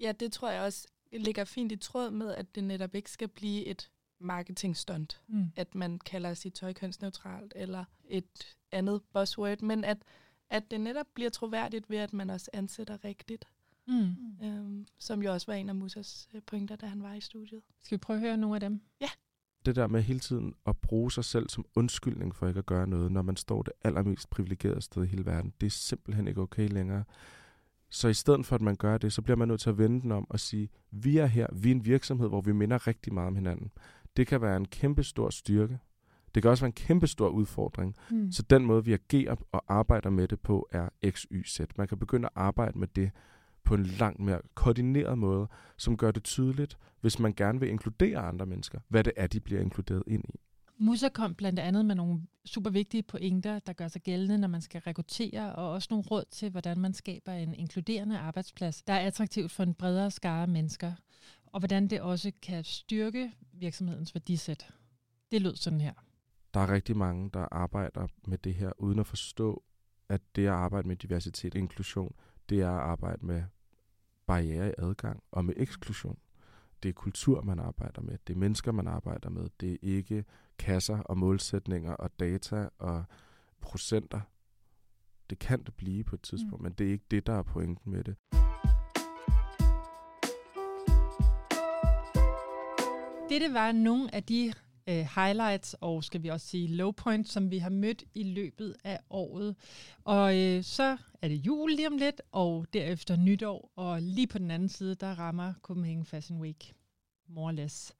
Ja, 0.00 0.12
det 0.12 0.32
tror 0.32 0.50
jeg 0.50 0.62
også 0.62 0.88
ligger 1.12 1.44
fint 1.44 1.72
i 1.72 1.76
tråd 1.76 2.10
med, 2.10 2.34
at 2.34 2.54
det 2.54 2.64
netop 2.64 2.94
ikke 2.94 3.10
skal 3.10 3.28
blive 3.28 3.66
et 3.66 3.90
marketingstunt, 4.20 5.20
mm. 5.28 5.52
at 5.56 5.74
man 5.74 5.98
kalder 5.98 6.34
sit 6.34 6.54
tøj 6.54 6.72
kønsneutralt, 6.72 7.52
eller 7.56 7.84
et 8.08 8.56
andet 8.72 9.00
buzzword, 9.12 9.62
men 9.62 9.84
at, 9.84 9.98
at 10.50 10.70
det 10.70 10.80
netop 10.80 11.06
bliver 11.14 11.30
troværdigt 11.30 11.90
ved, 11.90 11.98
at 11.98 12.12
man 12.12 12.30
også 12.30 12.50
ansætter 12.52 13.04
rigtigt. 13.04 13.44
Mm. 13.88 14.14
Øhm, 14.42 14.86
som 14.98 15.22
jo 15.22 15.32
også 15.32 15.46
var 15.46 15.54
en 15.54 15.68
af 15.68 15.74
Musas 15.74 16.28
øh, 16.34 16.42
pointer, 16.46 16.76
da 16.76 16.86
han 16.86 17.02
var 17.02 17.14
i 17.14 17.20
studiet. 17.20 17.62
Skal 17.82 17.96
vi 17.96 18.00
prøve 18.00 18.16
at 18.16 18.20
høre 18.20 18.36
nogle 18.36 18.56
af 18.56 18.60
dem? 18.60 18.80
Ja. 19.00 19.08
Det 19.66 19.76
der 19.76 19.86
med 19.86 20.02
hele 20.02 20.20
tiden 20.20 20.54
at 20.66 20.76
bruge 20.76 21.12
sig 21.12 21.24
selv 21.24 21.48
som 21.48 21.64
undskyldning 21.76 22.34
for 22.34 22.48
ikke 22.48 22.58
at 22.58 22.66
gøre 22.66 22.86
noget, 22.86 23.12
når 23.12 23.22
man 23.22 23.36
står 23.36 23.62
det 23.62 23.72
allermest 23.84 24.30
privilegerede 24.30 24.82
sted 24.82 25.04
i 25.04 25.06
hele 25.06 25.26
verden, 25.26 25.52
det 25.60 25.66
er 25.66 25.70
simpelthen 25.70 26.28
ikke 26.28 26.40
okay 26.40 26.68
længere. 26.68 27.04
Så 27.90 28.08
i 28.08 28.14
stedet 28.14 28.46
for, 28.46 28.54
at 28.54 28.62
man 28.62 28.76
gør 28.76 28.98
det, 28.98 29.12
så 29.12 29.22
bliver 29.22 29.36
man 29.36 29.48
nødt 29.48 29.60
til 29.60 29.70
at 29.70 29.78
vende 29.78 30.02
den 30.02 30.12
om 30.12 30.26
og 30.30 30.40
sige, 30.40 30.68
vi 30.90 31.18
er 31.18 31.26
her, 31.26 31.46
vi 31.52 31.70
er 31.70 31.74
en 31.74 31.84
virksomhed, 31.84 32.28
hvor 32.28 32.40
vi 32.40 32.52
minder 32.52 32.86
rigtig 32.86 33.14
meget 33.14 33.26
om 33.26 33.34
hinanden. 33.34 33.70
Det 34.16 34.26
kan 34.26 34.40
være 34.40 34.56
en 34.56 34.68
kæmpe 34.68 35.04
stor 35.04 35.30
styrke. 35.30 35.78
Det 36.34 36.42
kan 36.42 36.50
også 36.50 36.62
være 36.62 36.68
en 36.68 36.86
kæmpe 36.86 37.06
stor 37.06 37.28
udfordring. 37.28 37.96
Mm. 38.10 38.32
Så 38.32 38.42
den 38.42 38.64
måde, 38.64 38.84
vi 38.84 38.92
agerer 38.92 39.36
og 39.52 39.64
arbejder 39.68 40.10
med 40.10 40.28
det 40.28 40.40
på, 40.40 40.68
er 40.70 40.88
X, 41.10 41.24
Y, 41.30 41.46
Z. 41.46 41.60
Man 41.76 41.88
kan 41.88 41.98
begynde 41.98 42.26
at 42.26 42.32
arbejde 42.34 42.78
med 42.78 42.88
det 42.88 43.10
på 43.64 43.74
en 43.74 43.82
langt 43.82 44.20
mere 44.20 44.40
koordineret 44.54 45.18
måde, 45.18 45.48
som 45.76 45.96
gør 45.96 46.10
det 46.10 46.24
tydeligt, 46.24 46.78
hvis 47.00 47.18
man 47.18 47.34
gerne 47.34 47.60
vil 47.60 47.68
inkludere 47.68 48.18
andre 48.18 48.46
mennesker, 48.46 48.80
hvad 48.88 49.04
det 49.04 49.12
er, 49.16 49.26
de 49.26 49.40
bliver 49.40 49.60
inkluderet 49.60 50.02
ind 50.06 50.24
i. 50.28 50.38
Musa 50.78 51.08
kom 51.08 51.34
blandt 51.34 51.58
andet 51.58 51.86
med 51.86 51.94
nogle 51.94 52.22
super 52.44 52.70
vigtige 52.70 53.02
pointer, 53.02 53.58
der 53.58 53.72
gør 53.72 53.88
sig 53.88 54.02
gældende, 54.02 54.38
når 54.38 54.48
man 54.48 54.60
skal 54.60 54.80
rekruttere, 54.80 55.54
og 55.54 55.70
også 55.70 55.88
nogle 55.90 56.04
råd 56.10 56.24
til, 56.30 56.50
hvordan 56.50 56.80
man 56.80 56.94
skaber 56.94 57.32
en 57.32 57.54
inkluderende 57.54 58.18
arbejdsplads, 58.18 58.82
der 58.82 58.92
er 58.92 59.06
attraktivt 59.06 59.52
for 59.52 59.62
en 59.62 59.74
bredere 59.74 60.10
skare 60.10 60.42
af 60.42 60.48
mennesker, 60.48 60.92
og 61.46 61.60
hvordan 61.60 61.88
det 61.88 62.00
også 62.00 62.32
kan 62.42 62.64
styrke 62.64 63.32
virksomhedens 63.52 64.14
værdisæt. 64.14 64.68
Det 65.32 65.42
lød 65.42 65.56
sådan 65.56 65.80
her. 65.80 65.92
Der 66.54 66.60
er 66.60 66.72
rigtig 66.72 66.96
mange, 66.96 67.30
der 67.34 67.48
arbejder 67.50 68.06
med 68.26 68.38
det 68.38 68.54
her, 68.54 68.72
uden 68.78 68.98
at 68.98 69.06
forstå, 69.06 69.62
at 70.08 70.20
det 70.36 70.46
at 70.46 70.52
arbejde 70.52 70.88
med 70.88 70.96
diversitet 70.96 71.54
og 71.54 71.58
inklusion, 71.58 72.14
det 72.48 72.60
er 72.60 72.70
at 72.70 72.80
arbejde 72.80 73.26
med 73.26 73.42
barriere 74.26 74.68
i 74.68 74.74
adgang 74.78 75.22
og 75.30 75.44
med 75.44 75.54
eksklusion. 75.56 76.18
Det 76.82 76.88
er 76.88 76.92
kultur, 76.92 77.42
man 77.42 77.58
arbejder 77.58 78.02
med. 78.02 78.18
Det 78.26 78.34
er 78.34 78.38
mennesker, 78.38 78.72
man 78.72 78.88
arbejder 78.88 79.30
med. 79.30 79.48
Det 79.60 79.72
er 79.72 79.76
ikke 79.82 80.24
kasser 80.58 80.98
og 80.98 81.18
målsætninger 81.18 81.92
og 81.92 82.10
data 82.20 82.68
og 82.78 83.04
procenter. 83.60 84.20
Det 85.30 85.38
kan 85.38 85.64
det 85.64 85.74
blive 85.74 86.04
på 86.04 86.14
et 86.14 86.22
tidspunkt, 86.22 86.60
mm. 86.60 86.62
men 86.62 86.72
det 86.72 86.86
er 86.86 86.92
ikke 86.92 87.06
det, 87.10 87.26
der 87.26 87.32
er 87.32 87.42
pointen 87.42 87.92
med 87.92 88.04
det. 88.04 88.16
Dette 93.28 93.54
var 93.54 93.72
nogle 93.72 94.14
af 94.14 94.22
de 94.22 94.52
øh, 94.86 95.06
highlights 95.16 95.74
og 95.80 96.04
skal 96.04 96.22
vi 96.22 96.28
også 96.28 96.46
sige 96.46 96.68
low 96.68 96.90
points, 96.90 97.30
som 97.30 97.50
vi 97.50 97.58
har 97.58 97.70
mødt 97.70 98.04
i 98.14 98.22
løbet 98.22 98.76
af 98.84 99.00
året. 99.10 99.56
Og 100.04 100.38
øh, 100.38 100.62
så 100.62 100.96
er 101.22 101.28
det 101.28 101.36
jul 101.36 101.70
lige 101.70 101.86
om 101.86 101.96
lidt, 101.96 102.22
og 102.32 102.66
derefter 102.72 103.16
nytår, 103.16 103.72
og 103.76 104.02
lige 104.02 104.26
på 104.26 104.38
den 104.38 104.50
anden 104.50 104.68
side, 104.68 104.94
der 104.94 105.18
rammer 105.18 105.54
Copenhagen 105.62 106.04
Fashion 106.04 106.40
Week. 106.40 106.72
More 107.28 107.46
or 107.46 107.52
less. 107.52 107.94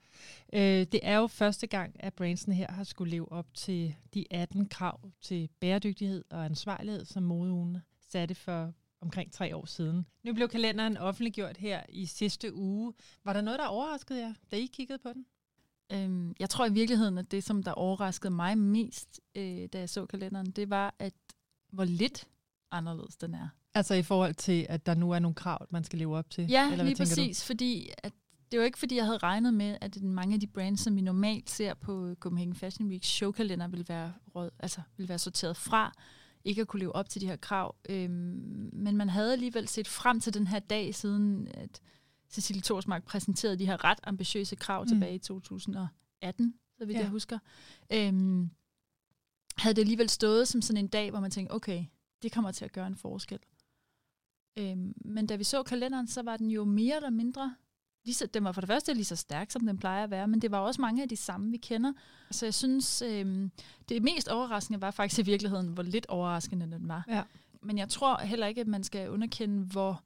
Øh, 0.53 0.61
det 0.93 1.01
er 1.03 1.17
jo 1.17 1.27
første 1.27 1.67
gang, 1.67 1.97
at 2.01 2.15
Branson 2.15 2.55
her 2.55 2.73
har 2.73 2.85
skulle 2.85 3.11
leve 3.11 3.33
op 3.33 3.55
til 3.55 3.95
de 4.15 4.25
18 4.31 4.69
krav 4.69 5.01
til 5.21 5.49
bæredygtighed 5.61 6.25
og 6.31 6.45
ansvarlighed, 6.45 7.05
som 7.05 7.23
modeugen 7.23 7.79
satte 8.11 8.35
for 8.35 8.73
omkring 9.01 9.33
tre 9.33 9.57
år 9.57 9.67
siden. 9.67 10.07
Nu 10.23 10.35
blev 10.35 10.49
kalenderen 10.49 10.97
offentliggjort 10.97 11.57
her 11.57 11.83
i 11.89 12.07
sidste 12.07 12.55
uge. 12.55 12.93
Var 13.25 13.33
der 13.33 13.41
noget, 13.41 13.59
der 13.59 13.67
overraskede 13.67 14.21
jer, 14.21 14.35
da 14.53 14.57
I 14.57 14.67
kiggede 14.73 14.99
på 14.99 15.13
den? 15.13 15.27
Øhm, 15.93 16.35
jeg 16.41 16.51
tror 16.51 16.67
i 16.67 16.73
virkeligheden, 16.73 17.19
at 17.19 17.31
det, 17.31 17.45
som 17.45 17.63
der 17.63 17.73
overraskede 17.73 18.35
mig 18.35 18.59
mest, 18.59 19.21
øh, 19.35 19.69
da 19.73 19.79
jeg 19.79 19.89
så 19.89 20.07
kalenderen, 20.07 20.47
det 20.47 20.71
var, 20.71 20.95
at 20.99 21.15
hvor 21.73 21.85
lidt 21.85 22.29
anderledes 22.71 23.17
den 23.17 23.35
er. 23.35 23.49
Altså 23.75 23.95
i 23.95 24.03
forhold 24.03 24.35
til, 24.35 24.67
at 24.69 24.87
der 24.87 24.95
nu 24.95 25.11
er 25.11 25.19
nogle 25.19 25.35
krav, 25.35 25.67
man 25.71 25.85
skal 25.85 25.99
leve 25.99 26.17
op 26.17 26.31
til? 26.31 26.47
Ja, 26.49 26.73
eller 26.73 26.85
lige 26.85 26.97
præcis, 26.97 27.41
du? 27.41 27.47
fordi 27.47 27.91
at 27.99 28.13
det 28.53 28.59
var 28.59 28.67
ikke, 28.67 28.79
fordi 28.79 28.97
jeg 28.97 29.05
havde 29.05 29.19
regnet 29.19 29.55
med, 29.55 29.77
at 29.81 30.03
mange 30.03 30.35
af 30.35 30.41
de 30.41 30.47
brands, 30.47 30.81
som 30.81 30.97
vi 30.97 31.01
normalt 31.01 31.51
ser 31.51 31.75
på 31.75 32.15
Copenhagen 32.21 32.55
Fashion 32.55 32.89
Week 32.89 33.05
showkalender, 33.05 33.69
ville 33.69 33.85
være, 33.89 34.13
råd, 34.35 34.51
altså, 34.59 34.81
ville 34.97 35.09
være 35.09 35.19
sorteret 35.19 35.57
fra, 35.57 35.93
ikke 36.45 36.61
at 36.61 36.69
kunne 36.69 36.81
leve 36.81 36.95
op 36.95 37.09
til 37.09 37.21
de 37.21 37.27
her 37.27 37.37
krav. 37.37 37.77
Øhm, 37.89 38.71
men 38.73 38.97
man 38.97 39.09
havde 39.09 39.33
alligevel 39.33 39.69
set 39.69 39.89
frem 39.89 40.21
til 40.21 40.35
den 40.35 40.47
her 40.47 40.59
dag, 40.59 40.95
siden 40.95 41.49
at 41.55 41.81
Cecilie 42.33 42.63
Torsmark 42.63 43.05
præsenterede 43.05 43.59
de 43.59 43.67
her 43.67 43.85
ret 43.85 43.99
ambitiøse 44.03 44.57
krav 44.57 44.83
mm. 44.83 44.89
tilbage 44.89 45.15
i 45.15 45.19
2018, 45.19 46.55
så 46.79 46.85
vidt 46.85 46.97
ja. 46.97 47.03
jeg 47.03 47.11
husker. 47.11 47.39
Øhm, 47.93 48.51
havde 49.57 49.75
det 49.75 49.83
alligevel 49.83 50.09
stået 50.09 50.49
som 50.49 50.63
sådan 50.63 50.85
en 50.85 50.89
dag, 50.89 51.11
hvor 51.11 51.21
man 51.21 51.31
tænkte, 51.31 51.53
okay, 51.53 51.85
det 52.23 52.33
kommer 52.33 52.53
til 52.53 52.65
at 52.65 52.73
gøre 52.73 52.87
en 52.87 52.97
forskel. 52.97 53.39
Øhm, 54.59 54.95
men 55.05 55.27
da 55.27 55.37
vi 55.37 55.45
så 55.45 55.63
kalenderen, 55.63 56.09
så 56.09 56.23
var 56.23 56.37
den 56.37 56.51
jo 56.51 56.65
mere 56.65 56.97
eller 56.97 57.11
mindre 57.11 57.55
lige 58.05 58.15
så, 58.15 58.27
den 58.27 58.45
var 58.45 58.53
for 58.53 58.61
det 58.61 58.69
første 58.69 58.95
lige 58.95 59.05
så 59.05 59.17
stærk, 59.17 59.51
som 59.51 59.67
den 59.67 59.79
plejer 59.79 60.05
at 60.05 60.11
være, 60.11 60.29
men 60.29 60.43
det 60.43 60.51
var 60.51 60.59
også 60.59 60.81
mange 60.81 61.03
af 61.03 61.09
de 61.09 61.17
samme, 61.17 61.51
vi 61.51 61.57
kender. 61.57 61.93
Så 62.31 62.47
jeg 62.47 62.55
synes, 62.55 63.03
øh, 63.03 63.49
det 63.89 64.03
mest 64.03 64.29
overraskende 64.29 64.81
var 64.81 64.91
faktisk 64.91 65.19
i 65.19 65.23
virkeligheden, 65.23 65.69
hvor 65.69 65.83
lidt 65.83 66.07
overraskende 66.07 66.71
den 66.71 66.89
var. 66.89 67.05
Ja. 67.09 67.23
Men 67.63 67.79
jeg 67.79 67.89
tror 67.89 68.21
heller 68.21 68.47
ikke, 68.47 68.61
at 68.61 68.67
man 68.67 68.85
skal 68.85 69.11
underkende, 69.11 69.65
hvor, 69.65 70.03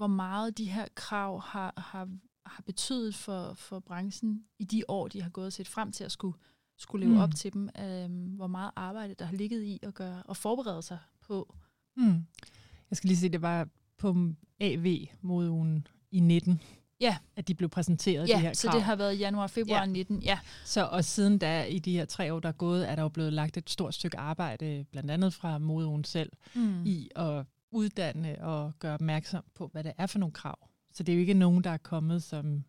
hvor 0.00 0.06
meget 0.06 0.58
de 0.58 0.64
her 0.64 0.86
krav 0.94 1.40
har, 1.40 1.72
har, 1.76 2.08
har 2.46 2.62
betydet 2.62 3.14
for, 3.14 3.54
for 3.54 3.80
branchen 3.80 4.44
i 4.58 4.64
de 4.64 4.82
år, 4.88 5.08
de 5.08 5.22
har 5.22 5.30
gået 5.30 5.46
og 5.46 5.52
set 5.52 5.68
frem 5.68 5.92
til 5.92 6.04
at 6.04 6.12
skulle, 6.12 6.36
skulle 6.78 7.06
leve 7.06 7.14
mm. 7.14 7.20
op 7.20 7.34
til 7.34 7.52
dem. 7.52 7.68
Øh, 7.78 8.36
hvor 8.36 8.46
meget 8.46 8.70
arbejde, 8.76 9.14
der 9.18 9.24
har 9.24 9.32
ligget 9.32 9.62
i 9.62 9.78
at 9.82 9.94
gøre 9.94 10.22
og 10.22 10.36
forberede 10.36 10.82
sig 10.82 10.98
på. 11.20 11.54
Mm. 11.96 12.26
Jeg 12.90 12.96
skal 12.96 13.08
lige 13.08 13.18
se, 13.18 13.28
det 13.28 13.42
var 13.42 13.68
på 13.98 14.16
AV-modeugen 14.60 15.86
i 16.10 16.20
19, 16.20 16.60
Ja. 17.00 17.16
At 17.36 17.48
de 17.48 17.54
blev 17.54 17.68
præsenteret, 17.68 18.28
ja, 18.28 18.34
de 18.34 18.40
her 18.40 18.48
krav. 18.48 18.54
så 18.54 18.70
det 18.72 18.82
har 18.82 18.96
været 18.96 19.18
januar, 19.18 19.46
februar 19.46 19.80
ja. 19.80 19.86
19. 19.86 20.22
Ja. 20.22 20.38
Så 20.64 20.86
og 20.86 21.04
siden 21.04 21.38
da, 21.38 21.64
i 21.64 21.78
de 21.78 21.92
her 21.92 22.04
tre 22.04 22.34
år, 22.34 22.40
der 22.40 22.48
er 22.48 22.52
gået, 22.52 22.90
er 22.90 22.94
der 22.94 23.02
jo 23.02 23.08
blevet 23.08 23.32
lagt 23.32 23.56
et 23.56 23.70
stort 23.70 23.94
stykke 23.94 24.18
arbejde, 24.18 24.84
blandt 24.90 25.10
andet 25.10 25.34
fra 25.34 25.58
modeugen 25.58 26.04
selv, 26.04 26.32
mm. 26.54 26.86
i 26.86 27.10
at 27.16 27.44
uddanne 27.70 28.44
og 28.44 28.72
gøre 28.78 28.94
opmærksom 28.94 29.44
på, 29.54 29.68
hvad 29.72 29.84
det 29.84 29.92
er 29.98 30.06
for 30.06 30.18
nogle 30.18 30.32
krav. 30.32 30.68
Så 30.92 31.02
det 31.02 31.12
er 31.12 31.16
jo 31.16 31.20
ikke 31.20 31.34
nogen, 31.34 31.64
der 31.64 31.70
er 31.70 31.76
kommet 31.76 32.22
som 32.22 32.64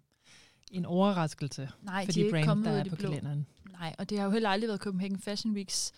en 0.71 0.85
overraskelse 0.85 1.69
Nej, 1.81 2.05
for 2.05 2.11
de, 2.11 2.23
de 2.23 2.29
brand, 2.29 2.63
der 2.63 2.71
er 2.71 2.83
på 2.89 2.95
blå. 2.95 3.09
kalenderen. 3.09 3.47
Nej, 3.71 3.95
og 3.99 4.09
det 4.09 4.17
har 4.17 4.25
jo 4.25 4.31
heller 4.31 4.49
aldrig 4.49 4.67
været 4.67 4.81
Copenhagen 4.81 5.19
Fashion 5.19 5.53
Weeks 5.53 5.91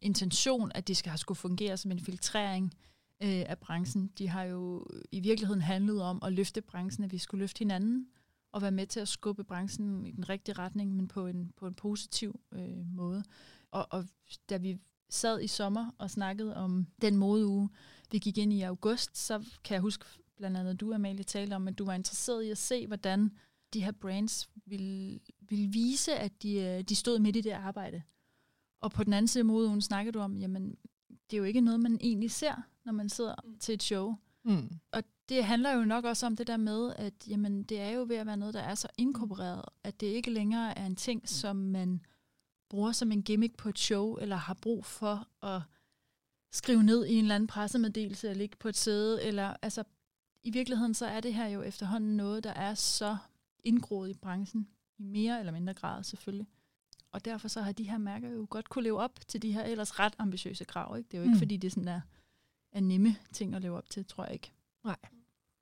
intention, 0.00 0.72
at 0.74 0.88
de 0.88 0.94
skal 0.94 1.10
have 1.10 1.18
skulle 1.18 1.36
fungere 1.36 1.76
som 1.76 1.90
en 1.90 2.00
filtrering 2.00 2.74
øh, 3.22 3.44
af 3.46 3.58
branchen. 3.58 4.10
De 4.18 4.28
har 4.28 4.42
jo 4.42 4.86
i 5.12 5.20
virkeligheden 5.20 5.62
handlet 5.62 6.02
om 6.02 6.22
at 6.22 6.32
løfte 6.32 6.60
branchen, 6.60 7.04
at 7.04 7.12
vi 7.12 7.18
skulle 7.18 7.38
løfte 7.38 7.58
hinanden 7.58 8.06
og 8.52 8.62
være 8.62 8.70
med 8.70 8.86
til 8.86 9.00
at 9.00 9.08
skubbe 9.08 9.44
branchen 9.44 10.06
i 10.06 10.10
den 10.10 10.28
rigtige 10.28 10.58
retning, 10.58 10.96
men 10.96 11.08
på 11.08 11.26
en, 11.26 11.52
på 11.56 11.66
en 11.66 11.74
positiv 11.74 12.40
øh, 12.52 12.94
måde. 12.94 13.24
Og, 13.70 13.86
og 13.90 14.04
da 14.50 14.56
vi 14.56 14.78
sad 15.10 15.40
i 15.42 15.46
sommer 15.46 15.90
og 15.98 16.10
snakkede 16.10 16.56
om 16.56 16.86
den 17.02 17.16
modeuge, 17.16 17.68
vi 18.10 18.18
gik 18.18 18.38
ind 18.38 18.52
i 18.52 18.62
august, 18.62 19.18
så 19.18 19.38
kan 19.64 19.74
jeg 19.74 19.80
huske 19.80 20.04
blandt 20.36 20.56
andet, 20.56 20.80
du 20.80 20.92
Amalie 20.92 21.24
talte 21.24 21.54
om, 21.54 21.68
at 21.68 21.78
du 21.78 21.84
var 21.84 21.94
interesseret 21.94 22.42
i 22.42 22.50
at 22.50 22.58
se, 22.58 22.86
hvordan 22.86 23.30
de 23.72 23.84
her 23.84 23.92
brands 23.92 24.50
ville, 24.66 25.20
ville 25.40 25.68
vise, 25.68 26.14
at 26.14 26.42
de, 26.42 26.54
øh, 26.54 26.82
de 26.82 26.94
stod 26.96 27.18
midt 27.18 27.36
i 27.36 27.40
det 27.40 27.50
arbejde. 27.50 28.02
Og 28.80 28.90
på 28.90 29.04
den 29.04 29.12
anden 29.12 29.28
side 29.28 29.42
af 29.42 29.46
modeugen 29.46 29.82
snakkede 29.82 30.12
du 30.12 30.20
om, 30.20 30.38
jamen 30.38 30.76
det 31.30 31.36
er 31.36 31.38
jo 31.38 31.44
ikke 31.44 31.60
noget, 31.60 31.80
man 31.80 31.98
egentlig 32.00 32.30
ser, 32.30 32.54
når 32.84 32.92
man 32.92 33.08
sidder 33.08 33.34
mm. 33.44 33.58
til 33.58 33.74
et 33.74 33.82
show. 33.82 34.16
Mm. 34.44 34.70
Og 34.92 35.02
det 35.28 35.44
handler 35.44 35.72
jo 35.72 35.84
nok 35.84 36.04
også 36.04 36.26
om 36.26 36.36
det 36.36 36.46
der 36.46 36.56
med, 36.56 36.92
at 36.96 37.14
jamen, 37.28 37.62
det 37.62 37.80
er 37.80 37.90
jo 37.90 38.04
ved 38.08 38.16
at 38.16 38.26
være 38.26 38.36
noget, 38.36 38.54
der 38.54 38.60
er 38.60 38.74
så 38.74 38.88
inkorporeret, 38.98 39.64
at 39.84 40.00
det 40.00 40.06
ikke 40.06 40.30
længere 40.30 40.78
er 40.78 40.86
en 40.86 40.96
ting, 40.96 41.20
mm. 41.20 41.26
som 41.26 41.56
man 41.56 42.00
bruger 42.68 42.92
som 42.92 43.12
en 43.12 43.22
gimmick 43.22 43.56
på 43.56 43.68
et 43.68 43.78
show, 43.78 44.16
eller 44.16 44.36
har 44.36 44.54
brug 44.54 44.84
for 44.84 45.28
at 45.42 45.62
skrive 46.50 46.82
ned 46.82 47.06
i 47.06 47.14
en 47.14 47.24
eller 47.24 47.34
anden 47.34 47.46
pressemeddelelse, 47.46 48.28
eller 48.28 48.38
ligge 48.38 48.56
på 48.56 48.68
et 48.68 48.76
sæde, 48.76 49.24
eller 49.24 49.56
altså, 49.62 49.84
i 50.42 50.50
virkeligheden 50.50 50.94
så 50.94 51.06
er 51.06 51.20
det 51.20 51.34
her 51.34 51.46
jo 51.46 51.62
efterhånden 51.62 52.16
noget, 52.16 52.44
der 52.44 52.52
er 52.52 52.74
så 52.74 53.16
indgroet 53.64 54.10
i 54.10 54.14
branchen, 54.14 54.68
i 54.98 55.02
mere 55.02 55.38
eller 55.38 55.52
mindre 55.52 55.74
grad 55.74 56.04
selvfølgelig. 56.04 56.46
Og 57.12 57.24
derfor 57.24 57.48
så 57.48 57.62
har 57.62 57.72
de 57.72 57.90
her 57.90 57.98
mærker 57.98 58.30
jo 58.30 58.46
godt 58.50 58.68
kunne 58.68 58.82
leve 58.82 59.00
op 59.00 59.20
til 59.28 59.42
de 59.42 59.52
her 59.52 59.64
ellers 59.64 59.98
ret 59.98 60.14
ambitiøse 60.18 60.64
krav. 60.64 60.96
Ikke? 60.96 61.08
Det 61.08 61.14
er 61.14 61.18
jo 61.18 61.24
ikke, 61.24 61.34
mm. 61.34 61.38
fordi 61.38 61.56
det 61.56 61.72
sådan 61.72 61.88
er, 61.88 62.00
er 62.72 62.80
nemme 62.80 63.16
ting 63.32 63.54
at 63.54 63.62
leve 63.62 63.76
op 63.76 63.90
til, 63.90 64.06
tror 64.06 64.24
jeg 64.24 64.32
ikke. 64.32 64.52
Nej. 64.84 64.96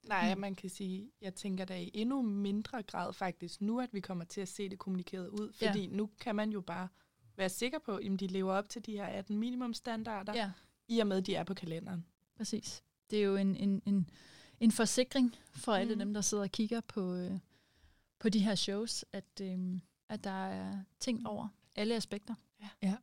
Nej, 0.09 0.35
mm. 0.35 0.41
man 0.41 0.55
kan 0.55 0.71
sige, 0.71 1.11
jeg 1.21 1.35
tænker 1.35 1.65
da 1.65 1.81
i 1.81 1.91
endnu 1.95 2.23
mindre 2.23 2.83
grad 2.83 3.13
faktisk 3.13 3.61
nu, 3.61 3.81
at 3.81 3.95
vi 3.95 4.01
kommer 4.01 4.25
til 4.25 4.41
at 4.41 4.49
se 4.49 4.69
det 4.69 4.79
kommunikeret 4.79 5.29
ud. 5.29 5.53
Fordi 5.53 5.81
ja. 5.81 5.97
nu 5.97 6.11
kan 6.21 6.37
man 6.37 6.51
jo 6.51 6.61
bare 6.61 6.89
være 7.37 7.49
sikker 7.49 7.79
på, 7.79 7.97
at 7.97 8.21
de 8.21 8.27
lever 8.27 8.53
op 8.53 8.69
til 8.69 8.87
de 8.87 8.93
her 8.93 9.07
18 9.07 9.39
minimumstandarder, 9.39 10.35
ja. 10.35 10.51
I 10.89 10.99
og 10.99 11.07
med, 11.07 11.17
at 11.17 11.27
de 11.27 11.35
er 11.35 11.45
på 11.45 11.55
kalenderen. 11.55 12.07
Præcis. 12.37 12.83
Det 13.11 13.19
er 13.19 13.23
jo 13.23 13.37
en, 13.37 13.57
en, 13.57 13.83
en, 13.87 14.11
en 14.61 14.73
forsikring 14.73 15.37
for 15.55 15.73
alle 15.73 15.95
mm. 15.95 15.99
dem, 15.99 16.15
der 16.15 16.21
sidder 16.21 16.45
og 16.45 16.51
kigger 16.51 16.81
på, 16.81 17.15
øh, 17.15 17.39
på 18.19 18.29
de 18.29 18.39
her 18.39 18.55
shows, 18.55 19.05
at, 19.13 19.41
øh, 19.43 19.59
at 20.09 20.25
der 20.25 20.47
er 20.47 20.79
ting 21.01 21.27
over 21.27 21.49
alle 21.77 21.95
aspekter. 21.95 22.35
Ja. 22.61 22.69
ja. 22.83 22.95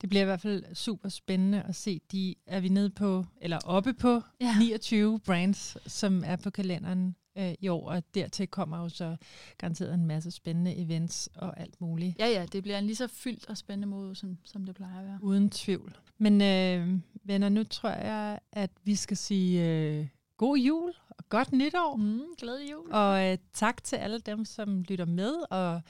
Det 0.00 0.08
bliver 0.08 0.22
i 0.22 0.24
hvert 0.24 0.40
fald 0.40 0.74
super 0.74 1.08
spændende 1.08 1.62
at 1.62 1.76
se. 1.76 2.00
De 2.12 2.34
er 2.46 2.60
vi 2.60 2.68
nede 2.68 2.90
på, 2.90 3.24
eller 3.40 3.58
oppe 3.64 3.94
på 3.94 4.22
ja. 4.40 4.58
29 4.58 5.20
brands, 5.20 5.76
som 5.92 6.22
er 6.26 6.36
på 6.36 6.50
kalenderen 6.50 7.16
øh, 7.38 7.54
i 7.60 7.68
år, 7.68 7.90
og 7.90 8.02
dertil 8.14 8.48
kommer 8.48 8.78
jo 8.78 8.88
så 8.88 9.16
garanteret 9.58 9.94
en 9.94 10.06
masse 10.06 10.30
spændende 10.30 10.76
events 10.76 11.28
og 11.34 11.60
alt 11.60 11.80
muligt. 11.80 12.18
Ja, 12.18 12.26
ja, 12.26 12.46
det 12.52 12.62
bliver 12.62 12.78
en 12.78 12.84
lige 12.84 12.96
så 12.96 13.06
fyldt 13.06 13.48
og 13.48 13.58
spændende 13.58 13.88
måde, 13.88 14.14
som, 14.14 14.38
som 14.44 14.64
det 14.64 14.74
plejer 14.74 14.98
at 14.98 15.04
være. 15.04 15.18
Uden 15.22 15.50
tvivl. 15.50 15.96
Men 16.18 16.42
øh, 16.42 17.00
venner, 17.24 17.48
nu 17.48 17.64
tror 17.64 17.90
jeg, 17.90 18.38
at 18.52 18.70
vi 18.84 18.94
skal 18.94 19.16
sige 19.16 19.68
øh, 19.68 20.06
god 20.36 20.56
jul 20.56 20.92
og 21.08 21.28
godt 21.28 21.52
nytår. 21.52 21.96
Mm, 21.96 22.22
glædelig 22.38 22.72
jul. 22.72 22.92
Og 22.92 23.30
øh, 23.30 23.38
tak 23.52 23.84
til 23.84 23.96
alle 23.96 24.18
dem, 24.18 24.44
som 24.44 24.82
lytter 24.82 25.04
med, 25.04 25.34
og 25.50 25.80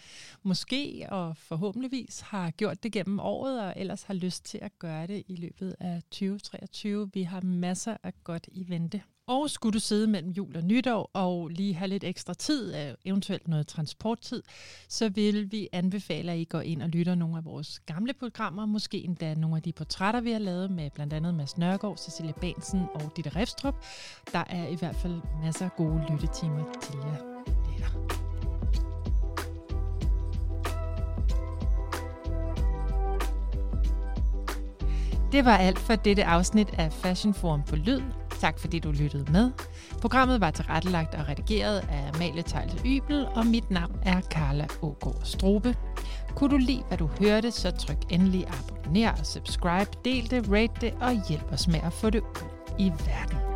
måske 0.43 1.07
og 1.11 1.37
forhåbentligvis 1.37 2.21
har 2.21 2.51
gjort 2.51 2.83
det 2.83 2.93
gennem 2.93 3.21
året, 3.21 3.61
og 3.61 3.75
ellers 3.77 4.03
har 4.03 4.15
lyst 4.15 4.45
til 4.45 4.59
at 4.63 4.79
gøre 4.79 5.07
det 5.07 5.23
i 5.29 5.37
løbet 5.37 5.77
af 5.81 6.03
2023. 6.11 7.11
Vi 7.15 7.23
har 7.23 7.41
masser 7.41 7.97
af 8.03 8.13
godt 8.25 8.49
i 8.53 8.69
vente. 8.69 9.03
Og 9.33 9.51
skulle 9.51 9.75
du 9.75 9.81
sidde 9.81 10.07
mellem 10.07 10.31
jul 10.31 10.57
og 10.57 10.63
nytår 10.63 11.11
og 11.13 11.49
lige 11.49 11.75
have 11.75 11.89
lidt 11.89 12.05
ekstra 12.05 12.35
tid, 12.35 12.75
øh, 12.75 12.95
eventuelt 13.05 13.49
noget 13.49 13.67
transporttid, 13.67 14.43
så 14.89 15.09
vil 15.09 15.53
vi 15.53 15.69
anbefale, 15.73 16.33
at 16.33 16.39
I 16.39 16.45
går 16.45 16.61
ind 16.61 16.83
og 16.83 16.89
lytter 16.89 17.15
nogle 17.15 17.37
af 17.37 17.45
vores 17.45 17.81
gamle 17.87 18.13
programmer, 18.13 18.67
måske 18.67 19.05
endda 19.05 19.35
nogle 19.35 19.57
af 19.57 19.63
de 19.63 19.73
portrætter, 19.73 20.21
vi 20.21 20.33
har 20.33 20.39
lavet 20.39 20.71
med 20.71 20.91
blandt 20.91 21.13
andet 21.13 21.35
Mads 21.35 21.59
Nørgaard, 21.59 21.97
Cecilia 21.97 22.33
Bansen 22.33 22.81
og 22.95 23.13
Ditte 23.17 23.31
Refstrup. 23.37 23.75
Der 24.33 24.45
er 24.47 24.67
i 24.67 24.75
hvert 24.75 24.97
fald 24.97 25.21
masser 25.45 25.65
af 25.65 25.77
gode 25.77 26.07
lyttetimer 26.11 26.65
til 26.83 26.95
jer. 26.95 27.17
Det 35.33 35.45
var 35.45 35.57
alt 35.57 35.79
for 35.79 35.95
dette 35.95 36.25
afsnit 36.25 36.69
af 36.79 36.93
Fashion 36.93 37.35
Forum 37.35 37.63
på 37.63 37.77
Lyd. 37.77 38.22
Tak 38.43 38.59
fordi 38.59 38.79
du 38.79 38.91
lyttede 38.91 39.33
med. 39.33 39.51
Programmet 40.01 40.41
var 40.41 40.51
tilrettelagt 40.51 41.15
og 41.15 41.29
redigeret 41.29 41.79
af 41.79 42.11
Amalie 42.15 42.43
Tejlte 42.43 42.77
Ybel, 42.85 43.27
og 43.35 43.47
mit 43.47 43.71
navn 43.71 43.99
er 44.03 44.21
Carla 44.21 44.67
Ågaard 44.83 45.21
Strobe. 45.25 45.77
Kunne 46.37 46.51
du 46.51 46.57
lide, 46.57 46.83
hvad 46.89 46.99
du 46.99 47.07
hørte, 47.07 47.51
så 47.51 47.71
tryk 47.71 47.99
endelig 48.11 48.47
abonner 48.47 49.13
og 49.13 49.27
subscribe, 49.27 49.91
del 50.05 50.31
det, 50.31 50.49
rate 50.53 50.73
det 50.81 50.95
og 51.01 51.29
hjælp 51.29 51.53
os 51.53 51.69
med 51.69 51.81
at 51.83 51.93
få 51.93 52.11
det 52.11 52.21
ud 52.21 52.51
i 52.79 52.93
verden. 53.07 53.52